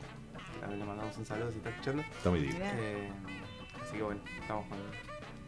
También 0.60 0.80
le 0.80 0.86
mandamos 0.86 1.18
un 1.18 1.26
saludo 1.26 1.52
si 1.52 1.58
está 1.58 1.70
escuchando. 1.70 2.04
Tommy 2.24 2.40
D. 2.42 2.50
Eh, 2.50 3.10
así 3.82 3.98
que 3.98 4.04
bueno, 4.04 4.22
estamos 4.42 4.66
con. 4.68 4.78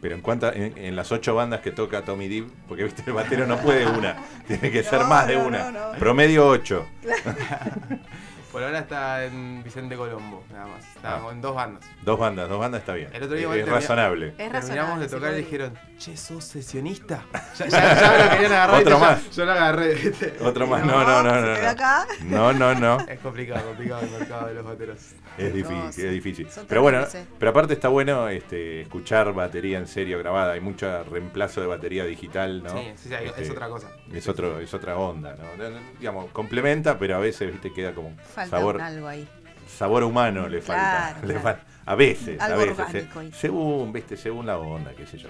Pero 0.00 0.16
en 0.16 0.20
cuanto 0.20 0.52
en, 0.52 0.76
en 0.76 0.96
las 0.96 1.12
ocho 1.12 1.34
bandas 1.34 1.60
que 1.60 1.70
toca 1.70 2.02
Tommy 2.02 2.26
Deep, 2.26 2.48
porque 2.66 2.82
viste 2.84 3.04
el 3.06 3.12
batero 3.12 3.46
no 3.46 3.56
puede 3.58 3.86
una, 3.86 4.16
tiene 4.48 4.70
que 4.72 4.82
ser 4.84 5.04
más 5.04 5.26
de 5.28 5.36
no, 5.36 5.46
una. 5.46 5.70
no, 5.70 5.92
no. 5.92 5.98
Promedio 5.98 6.48
ocho. 6.48 6.86
Por 8.52 8.62
ahora 8.62 8.80
está 8.80 9.24
en 9.24 9.62
Vicente 9.64 9.96
Colombo, 9.96 10.44
nada 10.52 10.66
más. 10.66 10.84
Está 10.94 11.16
Ah. 11.16 11.28
en 11.32 11.40
dos 11.40 11.54
bandas. 11.54 11.84
Dos 12.02 12.18
bandas, 12.18 12.48
dos 12.50 12.60
bandas 12.60 12.80
está 12.80 12.92
bien. 12.92 13.08
El 13.14 13.22
otro 13.22 13.34
día 13.36 13.48
es, 13.54 13.56
es 13.62 13.68
razonable. 13.68 14.28
Es 14.28 14.36
Terminamos 14.36 14.62
razonable. 14.62 15.02
de 15.04 15.08
se 15.08 15.16
tocar 15.16 15.32
y 15.32 15.36
dijeron, 15.36 15.78
che, 15.98 16.16
sos 16.18 16.44
sesionista. 16.44 17.22
Ya, 17.58 17.66
ya, 17.68 18.00
ya 18.00 18.10
me 18.12 18.24
lo 18.24 18.30
querían 18.30 18.52
agarrar. 18.52 18.80
Otro 18.80 18.98
más. 18.98 19.30
Yo 19.30 19.44
lo 19.46 19.52
agarré. 19.52 19.94
¿viste? 19.94 20.36
Otro 20.42 20.66
más, 20.66 20.84
no, 20.84 21.02
no, 21.04 21.22
no, 21.22 21.34
no. 21.40 21.54
queda 21.54 21.62
no. 21.62 21.70
acá. 21.70 22.06
No, 22.24 22.52
no, 22.52 22.74
no. 22.74 23.00
Es 23.08 23.20
complicado, 23.20 23.66
complicado 23.68 24.02
el 24.02 24.10
mercado 24.10 24.46
de 24.48 24.54
los 24.54 24.64
bateros. 24.64 24.98
Es 25.38 25.52
difícil, 25.54 25.76
No, 25.78 25.92
sí. 25.92 26.02
es 26.06 26.12
difícil. 26.12 26.50
Son 26.50 26.66
Pero 26.66 26.82
bueno, 26.82 27.04
pero 27.38 27.50
aparte 27.50 27.72
está 27.74 27.88
bueno 27.88 28.28
este, 28.28 28.82
escuchar 28.82 29.32
batería 29.32 29.78
en 29.78 29.86
serio 29.86 30.18
grabada. 30.18 30.52
Hay 30.52 30.60
mucho 30.60 31.04
reemplazo 31.04 31.60
de 31.60 31.66
batería 31.66 32.04
digital, 32.04 32.62
¿no? 32.62 32.70
Sí, 32.70 32.92
sí, 32.96 33.08
sí, 33.08 33.14
Este, 33.14 33.42
es 33.42 33.50
otra 33.50 33.68
cosa. 33.68 33.90
Es 34.12 34.28
otro, 34.28 34.60
es 34.60 34.72
otra 34.74 34.96
onda, 34.98 35.34
¿no? 35.36 35.70
Digamos, 35.98 36.30
complementa, 36.32 36.98
pero 36.98 37.16
a 37.16 37.18
veces 37.18 37.50
viste 37.52 37.72
queda 37.72 37.94
como 37.94 38.14
Falta 38.18 38.56
sabor, 38.58 38.76
un 38.76 38.82
algo 38.82 39.08
ahí. 39.08 39.26
sabor 39.66 40.04
humano 40.04 40.48
le 40.48 40.60
falta. 40.60 41.14
Claro, 41.20 41.26
le 41.28 41.34
claro. 41.40 41.58
fal- 41.60 41.64
a 41.84 41.94
veces, 41.96 42.40
Algo 42.40 42.60
a 42.60 42.64
veces. 42.64 42.78
orgánico 42.78 43.20
eh, 43.22 43.30
según, 43.32 43.92
viste, 43.92 44.16
según 44.16 44.46
la 44.46 44.56
onda, 44.58 44.92
qué 44.96 45.04
sé 45.06 45.18
yo. 45.18 45.28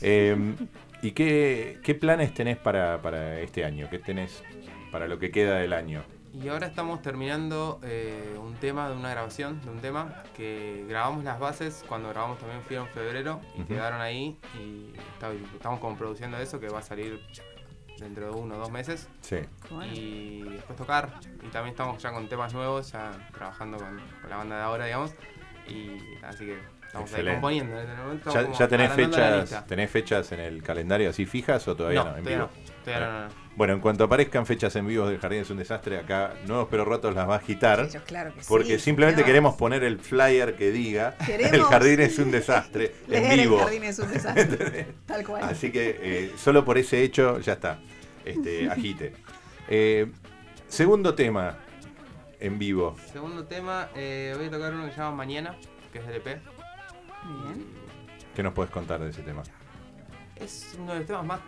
Eh, 0.00 0.36
¿Y 1.02 1.10
qué, 1.12 1.78
qué 1.82 1.94
planes 1.94 2.32
tenés 2.34 2.56
para, 2.56 3.00
para 3.02 3.40
este 3.40 3.64
año? 3.64 3.88
¿Qué 3.90 3.98
tenés 3.98 4.42
para 4.92 5.08
lo 5.08 5.18
que 5.18 5.30
queda 5.30 5.58
del 5.58 5.72
año? 5.72 6.02
Y 6.32 6.48
ahora 6.48 6.68
estamos 6.68 7.02
terminando 7.02 7.80
eh, 7.82 8.36
un 8.40 8.54
tema 8.54 8.88
de 8.88 8.94
una 8.96 9.10
grabación, 9.10 9.60
de 9.62 9.70
un 9.70 9.80
tema 9.80 10.22
que 10.36 10.84
grabamos 10.88 11.24
las 11.24 11.40
bases 11.40 11.84
cuando 11.88 12.08
grabamos 12.10 12.38
también 12.38 12.62
Frío 12.62 12.82
en 12.82 12.88
febrero 12.88 13.40
y 13.58 13.62
quedaron 13.64 14.00
ahí 14.00 14.38
y 14.58 14.92
está- 15.14 15.32
estamos 15.54 15.80
como 15.80 15.96
produciendo 15.96 16.38
eso 16.38 16.60
que 16.60 16.68
va 16.68 16.78
a 16.78 16.82
salir 16.82 17.20
dentro 17.98 18.26
de 18.26 18.40
uno 18.40 18.54
o 18.54 18.58
dos 18.58 18.70
meses 18.70 19.08
Sí. 19.22 19.38
Y 19.92 20.42
después 20.44 20.78
tocar 20.78 21.10
y 21.44 21.48
también 21.48 21.72
estamos 21.72 22.00
ya 22.00 22.12
con 22.12 22.28
temas 22.28 22.54
nuevos, 22.54 22.92
ya 22.92 23.10
trabajando 23.34 23.76
con, 23.78 24.00
con 24.20 24.30
la 24.30 24.36
banda 24.36 24.56
de 24.56 24.62
ahora 24.62 24.84
digamos 24.86 25.12
y 25.68 25.98
así 26.22 26.46
que 26.46 26.58
estamos 26.86 27.10
Excelente. 27.10 27.30
ahí 27.30 27.34
componiendo. 27.36 27.78
En 27.78 27.88
este 27.88 28.02
momento 28.02 28.30
¿Ya, 28.32 28.52
ya 28.52 28.68
tenés 28.68 28.92
fechas, 28.92 29.66
tenés 29.66 29.90
fechas 29.90 30.32
en 30.32 30.40
el 30.40 30.62
calendario 30.62 31.10
así 31.10 31.26
fijas 31.26 31.66
o 31.68 31.74
todavía 31.76 32.04
no? 32.04 32.10
no, 32.12 32.16
en 32.18 32.24
todavía 32.24 32.46
vivo? 32.46 32.50
no, 32.66 32.69
Bueno, 33.56 33.74
en 33.74 33.80
cuanto 33.80 34.04
aparezcan 34.04 34.46
fechas 34.46 34.74
en 34.76 34.86
vivo 34.86 35.06
del 35.06 35.18
Jardín 35.18 35.40
es 35.40 35.50
un 35.50 35.58
desastre, 35.58 35.98
acá 35.98 36.34
Nuevos 36.46 36.68
Pero 36.70 36.84
Rotos 36.84 37.14
las 37.14 37.28
va 37.28 37.34
a 37.34 37.38
agitar. 37.38 37.86
Sí, 37.86 37.94
yo 37.94 38.04
claro 38.04 38.32
que 38.32 38.40
sí, 38.40 38.46
Porque 38.48 38.78
simplemente 38.78 39.22
¿qué 39.22 39.26
queremos 39.26 39.54
poner 39.56 39.84
el 39.84 39.98
flyer 39.98 40.56
que 40.56 40.70
diga 40.70 41.16
Queremos 41.26 41.52
El 41.52 41.62
Jardín 41.64 42.00
es 42.00 42.18
un 42.18 42.30
desastre 42.30 42.94
en 43.08 43.36
vivo. 43.36 43.56
El 43.58 43.64
jardín 43.64 43.84
es 43.84 43.98
un 43.98 44.10
desastre. 44.10 44.86
Tal 45.06 45.26
cual. 45.26 45.44
Así 45.44 45.70
que 45.70 45.98
eh, 46.00 46.32
solo 46.36 46.64
por 46.64 46.78
ese 46.78 47.02
hecho 47.02 47.38
ya 47.40 47.54
está. 47.54 47.80
Este, 48.24 48.70
agite. 48.70 49.14
Eh, 49.68 50.10
segundo 50.68 51.14
tema 51.14 51.58
en 52.38 52.58
vivo. 52.58 52.96
Segundo 53.12 53.44
tema, 53.44 53.88
eh, 53.94 54.32
voy 54.36 54.46
a 54.46 54.50
tocar 54.50 54.72
uno 54.72 54.86
que 54.86 54.92
se 54.92 54.96
llama 54.96 55.16
Mañana, 55.16 55.56
que 55.92 55.98
es 55.98 56.06
del 56.06 56.16
EP. 56.16 56.24
Bien. 56.24 57.66
¿Qué 58.34 58.42
nos 58.42 58.54
puedes 58.54 58.70
contar 58.70 59.00
de 59.00 59.10
ese 59.10 59.22
tema? 59.22 59.42
Es 60.36 60.74
uno 60.78 60.92
de 60.92 61.00
los 61.00 61.06
temas 61.06 61.26
más 61.26 61.40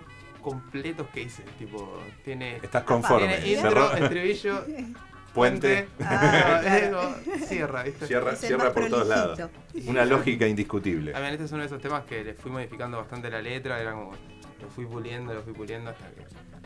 completos 0.42 1.08
que 1.08 1.22
hice. 1.22 1.42
Tipo, 1.58 1.98
tiene, 2.24 2.56
¿Estás 2.56 2.84
conforme? 2.84 3.38
tiene 3.38 3.60
intro, 3.60 3.92
estribillo, 3.94 4.64
Puente. 5.32 5.88
Ah, 6.00 7.14
cierra, 7.46 7.82
¿viste? 7.84 8.06
Cierra, 8.06 8.36
cierra 8.36 8.72
por 8.72 8.88
todos 8.88 9.08
lados. 9.08 9.40
Una 9.86 10.04
lógica 10.04 10.46
indiscutible. 10.46 11.12
También 11.12 11.32
este 11.32 11.46
es 11.46 11.52
uno 11.52 11.60
de 11.60 11.66
esos 11.66 11.80
temas 11.80 12.04
que 12.04 12.22
le 12.22 12.34
fui 12.34 12.50
modificando 12.50 12.98
bastante 12.98 13.30
la 13.30 13.40
letra, 13.40 13.80
era 13.80 13.92
como, 13.92 14.12
lo 14.60 14.68
fui 14.68 14.84
puliendo, 14.84 15.32
lo 15.32 15.42
fui 15.42 15.54
puliendo 15.54 15.90
hasta 15.90 16.04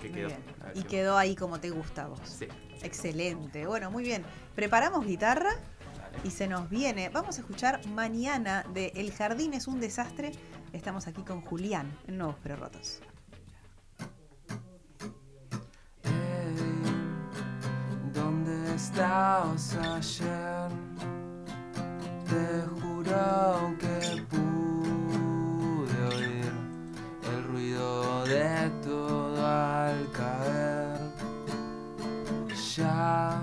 que, 0.01 0.11
quedó. 0.11 0.29
Y 0.75 0.83
quedó 0.83 1.17
ahí 1.17 1.37
como 1.37 1.61
te 1.61 1.71
gusta 1.71 2.07
vos. 2.09 2.21
Sí. 2.25 2.49
Excelente. 2.83 3.67
Bueno, 3.67 3.91
muy 3.91 4.03
bien. 4.03 4.25
Preparamos 4.55 5.07
guitarra 5.07 5.51
y 6.25 6.31
se 6.31 6.49
nos 6.49 6.69
viene. 6.69 7.09
Vamos 7.09 7.39
a 7.39 7.41
escuchar 7.41 7.87
mañana 7.87 8.65
de 8.75 8.93
El 8.97 9.13
Jardín 9.13 9.55
es 9.55 9.69
un 9.69 9.81
desastre. 9.81 10.33
Estamos 10.73 11.07
aquí 11.07 11.23
con 11.23 11.41
Julián 11.41 11.91
en 12.07 12.19
Nuevos 12.19 12.37
Pero 12.43 12.57
estabas 18.77 19.75
ayer? 19.75 20.69
Te 22.29 22.47
juro 22.79 23.75
que 23.81 24.23
pude 24.31 25.97
oír 26.15 26.53
el 27.33 27.41
ruido 27.45 28.25
de 28.25 28.71
todo 28.85 29.47
al 29.47 29.99
caer. 30.13 30.99
Ya 32.77 33.41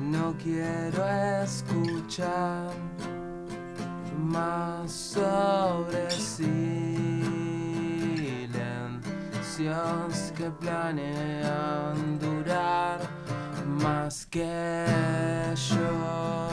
no 0.00 0.34
quiero 0.40 1.02
escuchar 1.42 2.70
más 4.16 4.92
sobre 4.92 6.08
silencios 6.10 6.72
que 10.36 10.48
planean 10.60 12.18
durar 12.20 12.27
más 13.68 14.26
que 14.26 15.54
yo. 15.54 16.47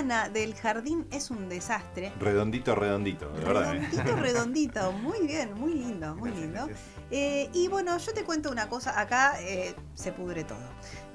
Del 0.00 0.54
jardín 0.54 1.06
es 1.10 1.30
un 1.30 1.50
desastre. 1.50 2.10
Redondito, 2.18 2.74
redondito, 2.74 3.28
de 3.32 3.44
verdad. 3.44 3.74
¿eh? 3.76 3.80
Redondito, 3.90 4.16
redondito. 4.22 4.92
Muy 4.92 5.26
bien, 5.26 5.52
muy 5.52 5.74
lindo, 5.74 6.14
muy 6.16 6.30
Gracias, 6.30 6.40
lindo. 6.46 6.66
gracias. 6.68 6.88
Eh, 7.10 7.50
y 7.52 7.68
bueno, 7.68 7.98
yo 7.98 8.12
te 8.14 8.24
cuento 8.24 8.50
una 8.50 8.66
cosa. 8.70 8.98
Acá 8.98 9.34
eh, 9.42 9.74
se 9.94 10.12
pudre 10.12 10.44
todo. 10.44 10.58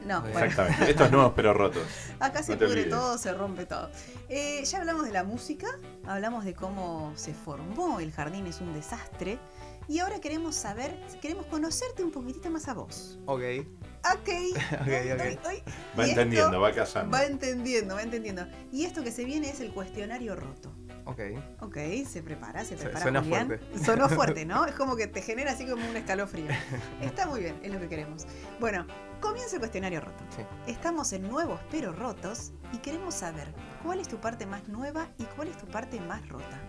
No, 0.05 0.21
bueno, 0.21 0.37
Exactamente. 0.39 0.91
Estos 0.91 1.11
nuevos 1.11 1.33
pero 1.35 1.55
rotos. 1.55 1.81
acá 2.19 2.43
se 2.43 2.51
No 2.51 2.59
pudre 2.59 2.71
olvides. 2.73 2.89
todo, 2.91 3.17
se 3.17 3.33
rompe 3.33 3.65
todo. 3.65 3.89
Eh, 4.29 4.63
ya 4.63 4.77
hablamos 4.77 5.05
de 5.07 5.11
la 5.13 5.23
música, 5.23 5.67
hablamos 6.05 6.45
de 6.45 6.53
cómo 6.53 7.11
se 7.15 7.33
formó 7.33 7.99
el 7.99 8.11
jardín 8.11 8.45
es 8.45 8.61
un 8.61 8.71
desastre. 8.73 9.39
Y 9.87 9.97
ahora 9.97 10.19
queremos 10.21 10.53
saber, 10.55 10.95
queremos 11.23 11.47
conocerte 11.47 12.03
un 12.03 12.11
poquitito 12.11 12.51
más 12.51 12.67
a 12.67 12.75
vos. 12.75 13.17
Ok. 13.25 13.41
Ok. 14.13 14.29
Ok, 14.81 14.87
Ay, 14.87 15.11
ok. 15.11 15.21
ay, 15.21 15.39
ay. 15.45 15.63
Va 15.97 16.05
entendiendo, 16.05 16.59
va 16.61 16.71
casando. 16.71 17.11
Va 17.11 17.23
entendiendo, 17.25 17.95
va 17.95 18.03
entendiendo. 18.03 18.45
Y 18.71 18.85
esto 18.85 19.03
que 19.03 19.11
se 19.11 19.25
viene 19.25 19.49
es 19.49 19.59
el 19.61 19.71
cuestionario 19.71 20.35
roto. 20.35 20.71
Ok. 21.05 21.19
Ok, 21.61 21.77
se 22.07 22.21
prepara, 22.23 22.63
se 22.65 22.75
prepara. 22.75 23.01
suena 23.01 23.21
Julián. 23.21 23.47
fuerte. 23.47 23.79
Sonó 23.83 24.09
fuerte, 24.15 24.45
¿no? 24.45 24.65
Es 24.65 24.73
como 24.75 24.95
que 24.95 25.07
te 25.07 25.21
genera 25.21 25.51
así 25.51 25.65
como 25.65 25.87
un 25.87 25.95
escalofrío. 25.97 26.47
Está 27.01 27.25
muy 27.27 27.41
bien, 27.41 27.59
es 27.63 27.71
lo 27.71 27.79
que 27.79 27.87
queremos. 27.89 28.25
Bueno, 28.59 28.85
comienza 29.21 29.55
el 29.55 29.59
cuestionario 29.59 30.01
roto. 30.01 30.23
Sí. 30.35 30.43
Estamos 30.71 31.11
en 31.13 31.23
nuevos 31.27 31.59
pero 31.71 31.91
rotos 31.93 32.51
y 32.73 32.77
queremos 32.77 33.15
saber 33.15 33.47
cuál 33.83 33.99
es 33.99 34.07
tu 34.07 34.17
parte 34.17 34.45
más 34.45 34.67
nueva 34.67 35.07
y 35.17 35.23
cuál 35.23 35.47
es 35.49 35.57
tu 35.57 35.65
parte 35.67 35.99
más 36.01 36.27
rota. 36.29 36.59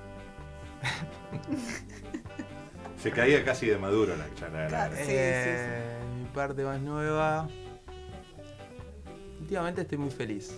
Se 3.03 3.11
caía 3.11 3.45
casi 3.45 3.67
de 3.67 3.79
maduro 3.79 4.17
la 4.17 4.33
charla. 4.35 4.67
Claro. 4.69 4.95
Sí, 4.97 5.03
sí, 5.05 5.11
Eh, 5.13 5.99
Mi 6.06 6.06
parte 6.37 6.63
más 6.63 6.81
nueva. 6.81 7.49
Últimamente 9.41 9.81
estoy 9.81 9.97
muy 9.99 10.11
feliz. 10.11 10.55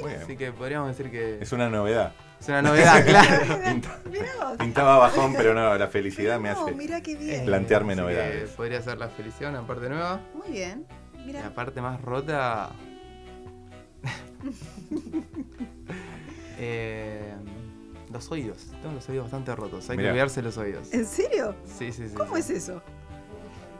Muy 0.00 0.10
bien. 0.10 0.22
Así 0.22 0.36
que 0.36 0.52
podríamos 0.52 0.88
decir 0.96 1.10
que 1.10 1.38
Es 1.40 1.52
una 1.52 1.68
novedad. 1.68 2.12
es 2.40 2.48
una 2.48 2.62
novedad, 2.62 3.04
claro. 3.06 3.60
Pinta-. 3.64 4.00
Pintaba 4.58 4.98
bajón, 4.98 5.34
pero 5.36 5.54
no, 5.54 5.76
la 5.76 5.88
felicidad 5.88 6.38
me 6.40 6.50
hace. 6.50 7.02
qué 7.02 7.16
bien. 7.16 7.44
Plantearme 7.44 7.92
Así 7.92 7.98
que 7.98 8.02
novedades. 8.02 8.50
Podría 8.50 8.80
ser 8.80 8.98
la 8.98 9.08
felicidad, 9.08 9.50
una 9.50 9.66
parte 9.66 9.88
nueva. 9.88 10.20
Muy 10.34 10.50
bien. 10.50 10.86
Mira, 11.26 11.40
la 11.42 11.54
parte 11.54 11.80
más 11.80 12.00
rota. 12.00 12.70
Eh, 16.64 17.34
los 18.12 18.30
oídos. 18.30 18.68
Tengo 18.82 18.94
los 18.94 19.08
oídos 19.08 19.24
bastante 19.24 19.56
rotos. 19.56 19.88
Hay 19.90 19.96
Mirá. 19.96 20.10
que 20.10 20.12
cuidarse 20.12 20.42
los 20.42 20.56
oídos. 20.58 20.92
¿En 20.92 21.06
serio? 21.06 21.56
Sí, 21.64 21.90
sí, 21.90 22.08
sí. 22.08 22.14
¿Cómo 22.14 22.34
sí. 22.36 22.40
es 22.40 22.50
eso? 22.50 22.80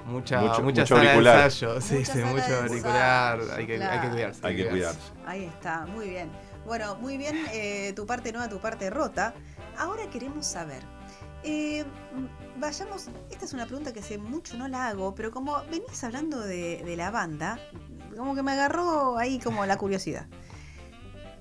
Mucha, 0.06 0.40
Mucho- 0.40 0.62
mucha 0.62 0.82
mucho 0.82 0.86
sala 0.86 1.00
auricular. 1.10 1.36
de 1.38 1.44
ensayo. 1.44 1.80
Sí, 1.80 1.94
Mucha 1.94 2.12
sí, 2.12 2.18
sala 2.20 2.32
mucho 2.32 2.46
de 2.48 2.56
auricular. 2.56 3.38
ensayo, 3.40 3.54
Hay 3.58 3.66
que, 3.66 3.84
hay 3.84 4.00
que 4.00 4.08
cuidarse. 4.10 4.46
Hay 4.46 4.56
que 4.56 4.68
cuidarse. 4.68 4.98
Ahí 5.26 5.44
está, 5.44 5.86
muy 5.86 6.08
bien. 6.10 6.30
Bueno, 6.66 6.96
muy 6.96 7.16
bien, 7.18 7.36
eh, 7.52 7.92
tu 7.94 8.06
parte 8.06 8.32
nueva, 8.32 8.48
tu 8.48 8.58
parte 8.60 8.90
rota. 8.90 9.34
Ahora 9.78 10.08
queremos 10.10 10.46
saber. 10.46 10.82
eh, 11.44 11.84
vayamos, 12.58 13.08
esta 13.30 13.44
es 13.44 13.52
una 13.52 13.66
pregunta 13.66 13.92
que 13.92 13.98
hace 13.98 14.16
mucho 14.16 14.56
no 14.56 14.68
la 14.68 14.86
hago, 14.88 15.12
pero 15.16 15.32
como 15.32 15.60
venís 15.70 16.04
hablando 16.04 16.38
de, 16.40 16.82
de 16.84 16.96
la 16.96 17.10
banda, 17.10 17.58
como 18.16 18.36
que 18.36 18.44
me 18.44 18.52
agarró 18.52 19.18
ahí 19.18 19.40
como 19.40 19.66
la 19.66 19.76
curiosidad. 19.76 20.26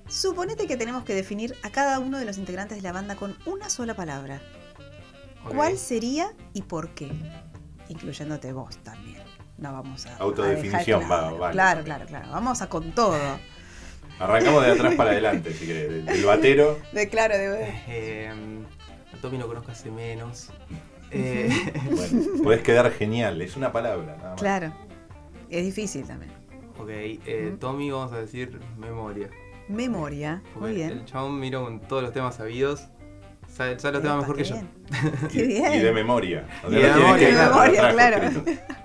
Suponete 0.08 0.66
que 0.66 0.76
tenemos 0.76 1.04
que 1.04 1.14
definir 1.14 1.54
a 1.62 1.70
cada 1.70 1.98
uno 2.00 2.18
de 2.18 2.24
los 2.24 2.36
integrantes 2.38 2.78
de 2.78 2.82
la 2.82 2.92
banda 2.92 3.14
con 3.16 3.36
una 3.46 3.70
sola 3.70 3.94
palabra. 3.94 4.40
¿Cuál 5.48 5.78
sería 5.78 6.32
y 6.52 6.62
por 6.62 6.90
qué? 6.94 7.12
Incluyéndote 7.92 8.52
vos 8.54 8.78
también. 8.78 9.22
No 9.58 9.72
vamos 9.72 10.06
a. 10.06 10.14
a 10.14 10.18
Autodefinición, 10.18 11.02
va, 11.02 11.06
claro, 11.06 11.38
vale. 11.38 11.52
Claro, 11.52 11.84
claro, 11.84 12.06
claro. 12.06 12.28
Vamos 12.30 12.62
a 12.62 12.68
con 12.68 12.92
todo. 12.92 13.18
Arrancamos 14.18 14.64
de 14.64 14.72
atrás 14.72 14.94
para 14.94 15.10
adelante, 15.10 15.52
si 15.52 15.66
querés. 15.66 16.06
Del, 16.06 16.24
batero. 16.24 16.78
De 16.92 17.08
claro, 17.08 17.36
de. 17.36 17.68
Eh, 17.88 18.30
a 19.12 19.16
Tommy 19.18 19.36
lo 19.36 19.46
conozco 19.46 19.72
hace 19.72 19.90
menos. 19.90 20.50
Eh, 21.10 21.50
Bueno, 21.90 22.42
podés 22.42 22.62
quedar 22.62 22.90
genial, 22.92 23.42
es 23.42 23.56
una 23.56 23.72
palabra. 23.72 24.16
Nada 24.16 24.30
más. 24.30 24.40
Claro. 24.40 24.72
Es 25.50 25.64
difícil 25.64 26.06
también. 26.06 26.32
ok, 26.78 26.88
eh. 26.88 27.56
Tommy 27.60 27.90
vamos 27.90 28.12
a 28.12 28.20
decir 28.20 28.58
memoria. 28.78 29.28
Memoria. 29.68 30.42
Porque 30.54 30.60
Muy 30.60 30.74
bien. 30.74 30.90
El 30.92 31.04
chabón 31.04 31.38
miro 31.38 31.62
con 31.62 31.80
todos 31.80 32.02
los 32.02 32.12
temas 32.12 32.36
sabidos. 32.36 32.88
Sabe, 33.54 33.78
sabe 33.78 33.94
los 33.94 34.02
temas 34.02 34.18
mejor 34.18 34.36
que 34.36 34.44
yo. 34.44 34.56
Qué 35.30 35.42
bien. 35.42 35.74
y 35.74 35.78
de 35.80 35.92
memoria. 35.92 36.46
O 36.64 36.70
sea, 36.70 36.78
Y 36.78 36.82
de 36.82 36.88
no 36.88 36.96
memoria, 36.96 37.28
que- 37.28 37.34
de 37.34 37.42
memoria, 37.42 37.90
claro. 37.92 38.30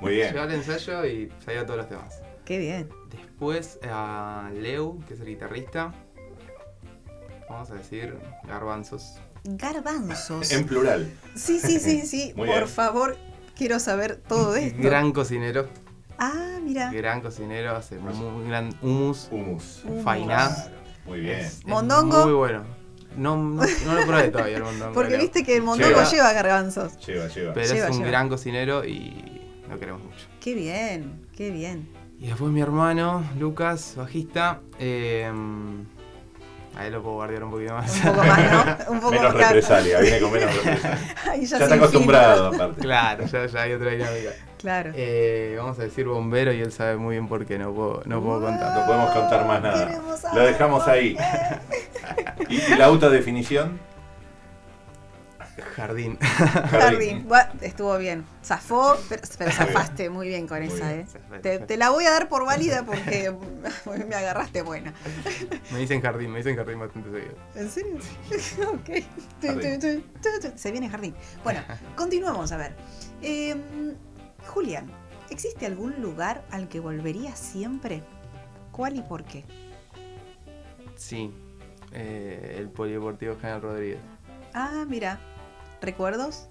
Muy 0.01 0.13
bien. 0.13 0.27
Llegaba 0.29 0.47
al 0.51 0.53
ensayo 0.57 1.05
y 1.05 1.31
sabía 1.45 1.65
todos 1.65 1.77
los 1.77 1.89
temas. 1.89 2.21
Qué 2.43 2.57
bien. 2.59 2.89
Después 3.09 3.79
a 3.89 4.49
Leo, 4.53 4.97
que 5.07 5.13
es 5.13 5.19
el 5.21 5.27
guitarrista. 5.27 5.93
Vamos 7.49 7.71
a 7.71 7.75
decir 7.75 8.17
garbanzos. 8.45 9.15
Garbanzos. 9.45 10.51
En 10.51 10.65
plural. 10.65 11.09
Sí, 11.35 11.59
sí, 11.59 11.79
sí, 11.79 12.01
sí. 12.05 12.33
Muy 12.35 12.47
Por 12.47 12.57
bien. 12.57 12.67
favor, 12.67 13.17
quiero 13.55 13.79
saber 13.79 14.17
todo 14.17 14.51
de 14.53 14.67
esto. 14.67 14.81
Gran 14.81 15.13
cocinero. 15.13 15.67
Ah, 16.17 16.57
mira. 16.61 16.91
Gran 16.91 17.21
cocinero, 17.21 17.75
hace 17.75 17.99
muy 17.99 18.47
gran 18.49 18.69
hummus. 18.81 19.29
Humus. 19.31 19.83
Humus. 19.85 20.03
Fainá. 20.03 20.49
Muy 21.05 21.21
bien. 21.21 21.39
Es- 21.39 21.59
es 21.59 21.65
Mondongo. 21.65 22.25
Muy 22.25 22.33
bueno. 22.33 22.63
No, 23.15 23.35
no, 23.37 23.63
no 23.85 23.93
lo 23.95 24.05
probé 24.05 24.27
todavía 24.29 24.57
el 24.57 24.63
mondongo. 24.63 24.93
Porque 24.93 25.17
viste 25.17 25.43
que 25.43 25.55
el 25.55 25.63
mondongo 25.63 25.89
Lleva. 25.89 26.09
lleva 26.09 26.33
garbanzos. 26.33 26.97
Lleva, 27.05 27.27
lleva. 27.27 27.53
Pero 27.53 27.73
Lleva, 27.73 27.85
es 27.87 27.91
un 27.91 27.97
lleva. 27.99 28.07
gran 28.09 28.29
cocinero 28.29 28.85
y 28.85 29.41
lo 29.69 29.79
queremos 29.79 30.03
mucho. 30.03 30.27
Qué 30.39 30.53
bien, 30.53 31.25
qué 31.35 31.49
bien. 31.51 31.87
Y 32.19 32.27
después 32.27 32.51
mi 32.51 32.61
hermano, 32.61 33.23
Lucas, 33.39 33.93
bajista. 33.95 34.61
eh, 34.79 35.31
a 36.75 36.85
él 36.85 36.93
lo 36.93 37.01
puedo 37.01 37.15
guardiar 37.15 37.43
un 37.43 37.51
poquito 37.51 37.73
más. 37.73 37.95
Un 37.95 38.01
poco 38.11 38.23
más, 38.23 38.51
¿no? 38.51 38.91
Un 38.91 38.99
poco 38.99 39.11
Menos 39.11 39.33
represalia, 39.33 39.99
viene 39.99 40.19
con 40.19 40.31
menos 40.31 40.55
represalia. 40.55 40.99
Ahí 41.31 41.45
Ya 41.45 41.57
está 41.57 41.75
acostumbrado, 41.75 42.47
aparte. 42.47 42.81
claro, 42.81 43.25
ya, 43.25 43.45
ya 43.45 43.61
hay 43.61 43.73
otra 43.73 43.91
dinámica. 43.91 44.29
Claro. 44.57 44.91
Eh, 44.95 45.55
vamos 45.57 45.77
a 45.79 45.83
decir 45.83 46.05
bombero 46.07 46.51
y 46.51 46.61
él 46.61 46.71
sabe 46.71 46.97
muy 46.97 47.15
bien 47.15 47.27
por 47.27 47.45
qué 47.45 47.57
no 47.59 47.71
puedo, 47.73 48.01
no 48.05 48.21
puedo 48.21 48.41
contar. 48.41 48.75
No 48.79 48.85
podemos 48.85 49.11
contar 49.11 49.45
más 49.45 49.61
nada. 49.61 50.01
Lo 50.33 50.41
dejamos 50.41 50.87
ahí. 50.87 51.15
qué. 51.15 52.45
¿Y, 52.49 52.55
y 52.73 52.75
la 52.75 52.85
autodefinición? 52.85 53.79
Jardín. 55.75 56.17
Jardín. 56.19 57.27
Estuvo 57.61 57.97
bien. 57.97 58.25
Zafó, 58.43 58.97
pero, 59.09 59.21
pero 59.37 59.49
Muy 59.51 59.57
bien. 59.57 59.73
zafaste 59.73 60.09
muy 60.09 60.27
bien 60.27 60.47
con 60.47 60.59
Muy 60.59 60.67
esa, 60.67 60.93
bien. 60.93 61.07
¿eh? 61.33 61.39
Te, 61.41 61.59
te 61.59 61.77
la 61.77 61.89
voy 61.89 62.05
a 62.05 62.11
dar 62.11 62.29
por 62.29 62.45
válida 62.45 62.83
porque 62.85 63.33
me 64.07 64.15
agarraste 64.15 64.61
buena. 64.61 64.93
Me 65.71 65.79
dicen 65.79 66.01
jardín, 66.01 66.31
me 66.31 66.37
dicen 66.39 66.55
jardín 66.55 66.79
bastante 66.79 67.09
seguido. 67.11 67.35
¿En 67.55 67.69
serio? 67.69 67.95
ok. 68.69 69.03
Jardín. 69.41 70.03
tu, 70.21 70.49
tu. 70.49 70.57
Se 70.57 70.71
viene 70.71 70.89
jardín. 70.89 71.15
Bueno, 71.43 71.61
continuamos 71.95 72.51
a 72.51 72.57
ver. 72.57 72.75
Eh, 73.21 73.55
Julián, 74.47 74.89
¿existe 75.29 75.65
algún 75.65 76.01
lugar 76.01 76.43
al 76.51 76.67
que 76.67 76.79
volverías 76.79 77.37
siempre? 77.37 78.03
¿Cuál 78.71 78.95
y 78.95 79.01
por 79.01 79.23
qué? 79.23 79.43
Sí, 80.95 81.31
eh, 81.91 82.55
el 82.59 82.69
Polideportivo 82.69 83.35
General 83.35 83.61
Rodríguez. 83.61 83.99
Ah, 84.53 84.85
mira. 84.87 85.19
¿Recuerdos? 85.81 86.47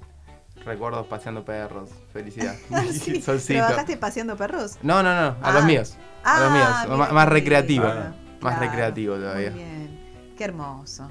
Recuerdos 0.65 1.07
paseando 1.07 1.45
perros, 1.45 1.91
felicidad. 2.13 2.55
Ah, 2.73 2.83
sí. 2.91 3.21
Solcito. 3.23 3.61
¿Trabajaste 3.61 3.97
paseando 3.97 4.37
perros? 4.37 4.79
No, 4.83 5.03
no, 5.03 5.15
no, 5.15 5.21
a 5.29 5.37
Ah. 5.43 5.53
los 5.53 5.65
míos. 5.65 5.97
a 6.25 6.41
los 6.41 6.53
míos. 6.53 6.69
mira 6.85 6.97
Ma- 6.97 7.09
qué 7.09 7.15
más 7.15 7.29
recreativo. 7.29 7.87
Ah. 7.87 8.15
Más 8.41 8.55
Claro, 8.57 8.61
recreativo 8.61 9.15
todavía. 9.17 9.51
Muy 9.51 9.59
bien, 9.61 10.35
qué 10.37 10.45
hermoso. 10.45 11.09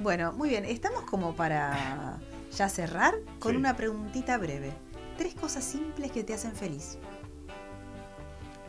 Bueno, 0.00 0.32
muy 0.32 0.48
bien, 0.50 0.64
estamos 0.64 1.02
como 1.02 1.34
para 1.34 2.18
ya 2.54 2.68
cerrar 2.68 3.14
con 3.38 3.52
Sí. 3.52 3.56
una 3.58 3.76
preguntita 3.76 4.36
breve. 4.38 4.72
Tres 5.16 5.34
cosas 5.34 5.64
simples 5.64 6.10
que 6.12 6.22
te 6.22 6.34
hacen 6.34 6.52
feliz. 6.52 6.98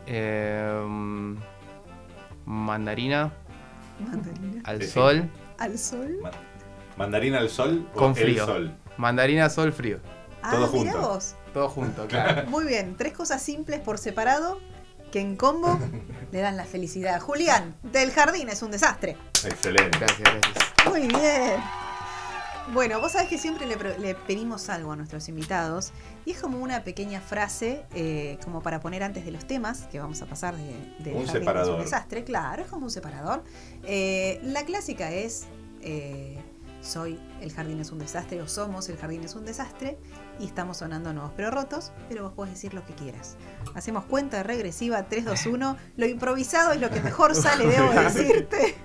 Eh, 0.06 0.82
mm, 0.86 1.36
mandarina 2.46 3.30
Mandarina. 4.00 4.62
al 4.64 4.78
Sí, 4.80 4.86
sí. 4.86 4.92
sol. 4.92 5.30
¿Al 5.58 5.78
sol? 5.78 6.18
Ma- 6.22 6.30
¿Mandarina 6.96 7.38
al 7.38 7.50
sol 7.50 7.86
o 7.94 7.98
Con 7.98 8.10
el 8.10 8.16
frío. 8.16 8.46
sol? 8.46 8.72
Mandarina, 8.98 9.48
sol, 9.48 9.72
frío. 9.72 10.00
Ah, 10.42 10.50
Todo 10.52 10.70
mirá 10.72 10.92
junto. 10.92 11.08
vos. 11.08 11.34
Todo 11.54 11.68
junto, 11.68 12.06
claro. 12.08 12.48
Muy 12.50 12.66
bien, 12.66 12.96
tres 12.96 13.12
cosas 13.14 13.40
simples 13.42 13.80
por 13.80 13.96
separado 13.98 14.60
que 15.10 15.20
en 15.20 15.36
combo 15.36 15.78
le 16.32 16.40
dan 16.40 16.56
la 16.56 16.64
felicidad. 16.64 17.18
Julián, 17.20 17.74
del 17.82 18.10
jardín 18.10 18.48
es 18.50 18.62
un 18.62 18.70
desastre. 18.70 19.16
Excelente. 19.44 19.98
Gracias, 19.98 20.20
gracias. 20.20 20.64
Muy 20.86 21.06
bien. 21.06 21.60
Bueno, 22.74 23.00
vos 23.00 23.12
sabés 23.12 23.28
que 23.30 23.38
siempre 23.38 23.64
le, 23.66 24.14
pedimos 24.14 24.68
algo 24.68 24.92
a 24.92 24.96
nuestros 24.96 25.26
invitados 25.30 25.90
y 26.26 26.32
es 26.32 26.40
como 26.40 26.58
una 26.58 26.84
pequeña 26.84 27.18
frase 27.22 27.86
eh, 27.94 28.38
como 28.44 28.60
para 28.62 28.78
poner 28.80 29.02
antes 29.02 29.24
de 29.24 29.30
los 29.30 29.46
temas 29.46 29.84
que 29.90 29.98
vamos 29.98 30.20
a 30.20 30.26
pasar 30.26 30.54
de, 30.54 30.64
de 30.98 31.12
Un 31.14 31.24
Jardín 31.24 31.24
es 31.24 31.30
separador. 31.30 31.74
un 31.76 31.80
desastre, 31.82 32.24
claro, 32.24 32.62
es 32.62 32.68
como 32.68 32.84
un 32.84 32.90
separador. 32.90 33.42
Eh, 33.84 34.38
la 34.42 34.64
clásica 34.66 35.10
es 35.10 35.46
eh, 35.80 36.38
soy 36.80 37.18
el 37.40 37.52
jardín 37.52 37.80
es 37.80 37.90
un 37.90 37.98
desastre 37.98 38.40
o 38.40 38.48
somos 38.48 38.88
el 38.88 38.96
jardín 38.96 39.24
es 39.24 39.34
un 39.34 39.44
desastre 39.44 39.98
y 40.38 40.46
estamos 40.46 40.78
sonando 40.78 41.12
nuevos 41.12 41.32
pero 41.36 41.50
rotos, 41.50 41.92
pero 42.08 42.24
vos 42.24 42.32
podés 42.32 42.54
decir 42.54 42.74
lo 42.74 42.84
que 42.84 42.94
quieras. 42.94 43.36
Hacemos 43.74 44.04
cuenta 44.04 44.42
regresiva 44.42 45.04
3, 45.04 45.24
2, 45.24 45.46
1. 45.46 45.76
Lo 45.96 46.06
improvisado 46.06 46.72
es 46.72 46.80
lo 46.80 46.90
que 46.90 47.00
mejor 47.00 47.34
sale, 47.36 47.66
debo 47.66 47.90
decirte. 47.90 48.76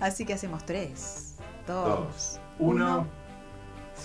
Así 0.00 0.24
que 0.24 0.34
hacemos 0.34 0.64
3, 0.66 1.36
2, 1.66 1.88
Dos, 1.88 2.40
uno. 2.58 3.06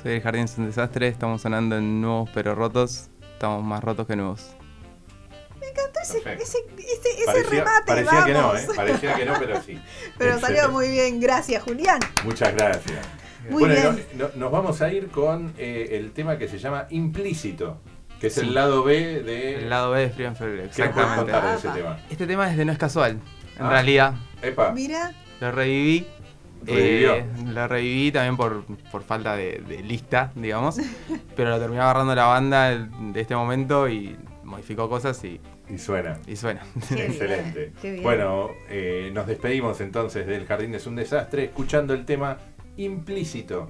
Soy 0.01 0.13
el 0.13 0.21
jardín 0.21 0.43
es 0.43 0.57
un 0.57 0.67
desastre, 0.67 1.07
estamos 1.07 1.41
sonando 1.41 1.77
en 1.77 2.01
nuevos 2.01 2.29
pero 2.33 2.55
rotos. 2.55 3.09
Estamos 3.33 3.63
más 3.63 3.83
rotos 3.83 4.07
que 4.07 4.15
nuevos. 4.15 4.55
Ese, 6.01 6.21
Perfecto. 6.21 6.43
ese, 6.43 6.57
ese- 6.77 7.09
ese 7.17 7.25
Parecía, 7.25 7.49
remate, 7.59 7.85
parecía 7.85 8.25
que 8.25 8.33
no. 8.33 8.55
¿eh? 8.55 8.67
Parecía 8.75 9.15
que 9.15 9.25
no, 9.25 9.33
pero 9.39 9.61
sí. 9.61 9.79
Pero 10.17 10.31
Excelente. 10.33 10.61
salió 10.61 10.71
muy 10.71 10.89
bien, 10.89 11.19
gracias 11.19 11.61
Julián. 11.63 11.99
Muchas 12.23 12.53
gracias. 12.55 12.99
Muy 13.49 13.63
bueno, 13.65 13.75
bien. 13.93 14.05
no- 14.15 14.23
no- 14.27 14.31
nos 14.35 14.51
vamos 14.51 14.81
a 14.81 14.91
ir 14.91 15.09
con 15.09 15.53
eh, 15.57 15.89
el 15.91 16.11
tema 16.13 16.37
que 16.37 16.47
se 16.47 16.57
llama 16.57 16.87
Implícito, 16.89 17.77
que 18.19 18.27
es 18.27 18.33
Sí. 18.35 18.41
el 18.41 18.53
lado 18.53 18.83
B 18.83 19.21
de... 19.23 19.55
El 19.55 19.69
lado 19.69 19.91
B 19.91 19.99
de 20.01 20.09
Frío 20.09 20.27
en 20.27 20.35
febrero, 20.35 20.69
¿Qué 20.75 20.83
puedes 20.89 21.09
exactamente. 21.09 21.55
ese 21.67 21.69
tema? 21.69 21.99
Este 22.09 22.27
tema 22.27 22.49
es 22.51 22.57
de 22.57 22.65
No 22.65 22.71
es 22.71 22.77
casual. 22.77 23.19
En 23.57 23.65
Ah. 23.65 23.69
realidad, 23.69 24.13
Epa, 24.41 24.71
Mira, 24.71 25.13
lo 25.41 25.51
reviví. 25.51 26.07
Revivió. 26.65 27.15
Eh, 27.15 27.25
lo 27.45 27.67
reviví 27.67 28.11
también 28.11 28.35
por, 28.35 28.63
por 28.91 29.03
falta 29.03 29.35
de, 29.35 29.61
de 29.67 29.81
lista, 29.83 30.31
digamos. 30.35 30.77
pero 31.35 31.49
lo 31.51 31.59
terminó 31.59 31.83
agarrando 31.83 32.15
la 32.15 32.25
banda 32.25 32.69
de 32.71 33.21
este 33.21 33.35
momento 33.35 33.87
y 33.87 34.17
modificó 34.49 34.89
cosas 34.89 35.23
y, 35.23 35.39
y 35.69 35.77
suena. 35.77 36.19
y 36.27 36.35
suena. 36.35 36.61
Qué 36.89 36.95
bien, 36.95 37.11
Excelente. 37.11 37.71
qué 37.81 37.91
bien. 37.91 38.03
Bueno, 38.03 38.49
eh, 38.69 39.11
nos 39.13 39.27
despedimos 39.27 39.79
entonces 39.81 40.27
del 40.27 40.45
Jardín 40.45 40.73
es 40.75 40.85
un 40.87 40.95
desastre 40.95 41.45
escuchando 41.45 41.93
el 41.93 42.05
tema 42.05 42.37
Implícito. 42.77 43.69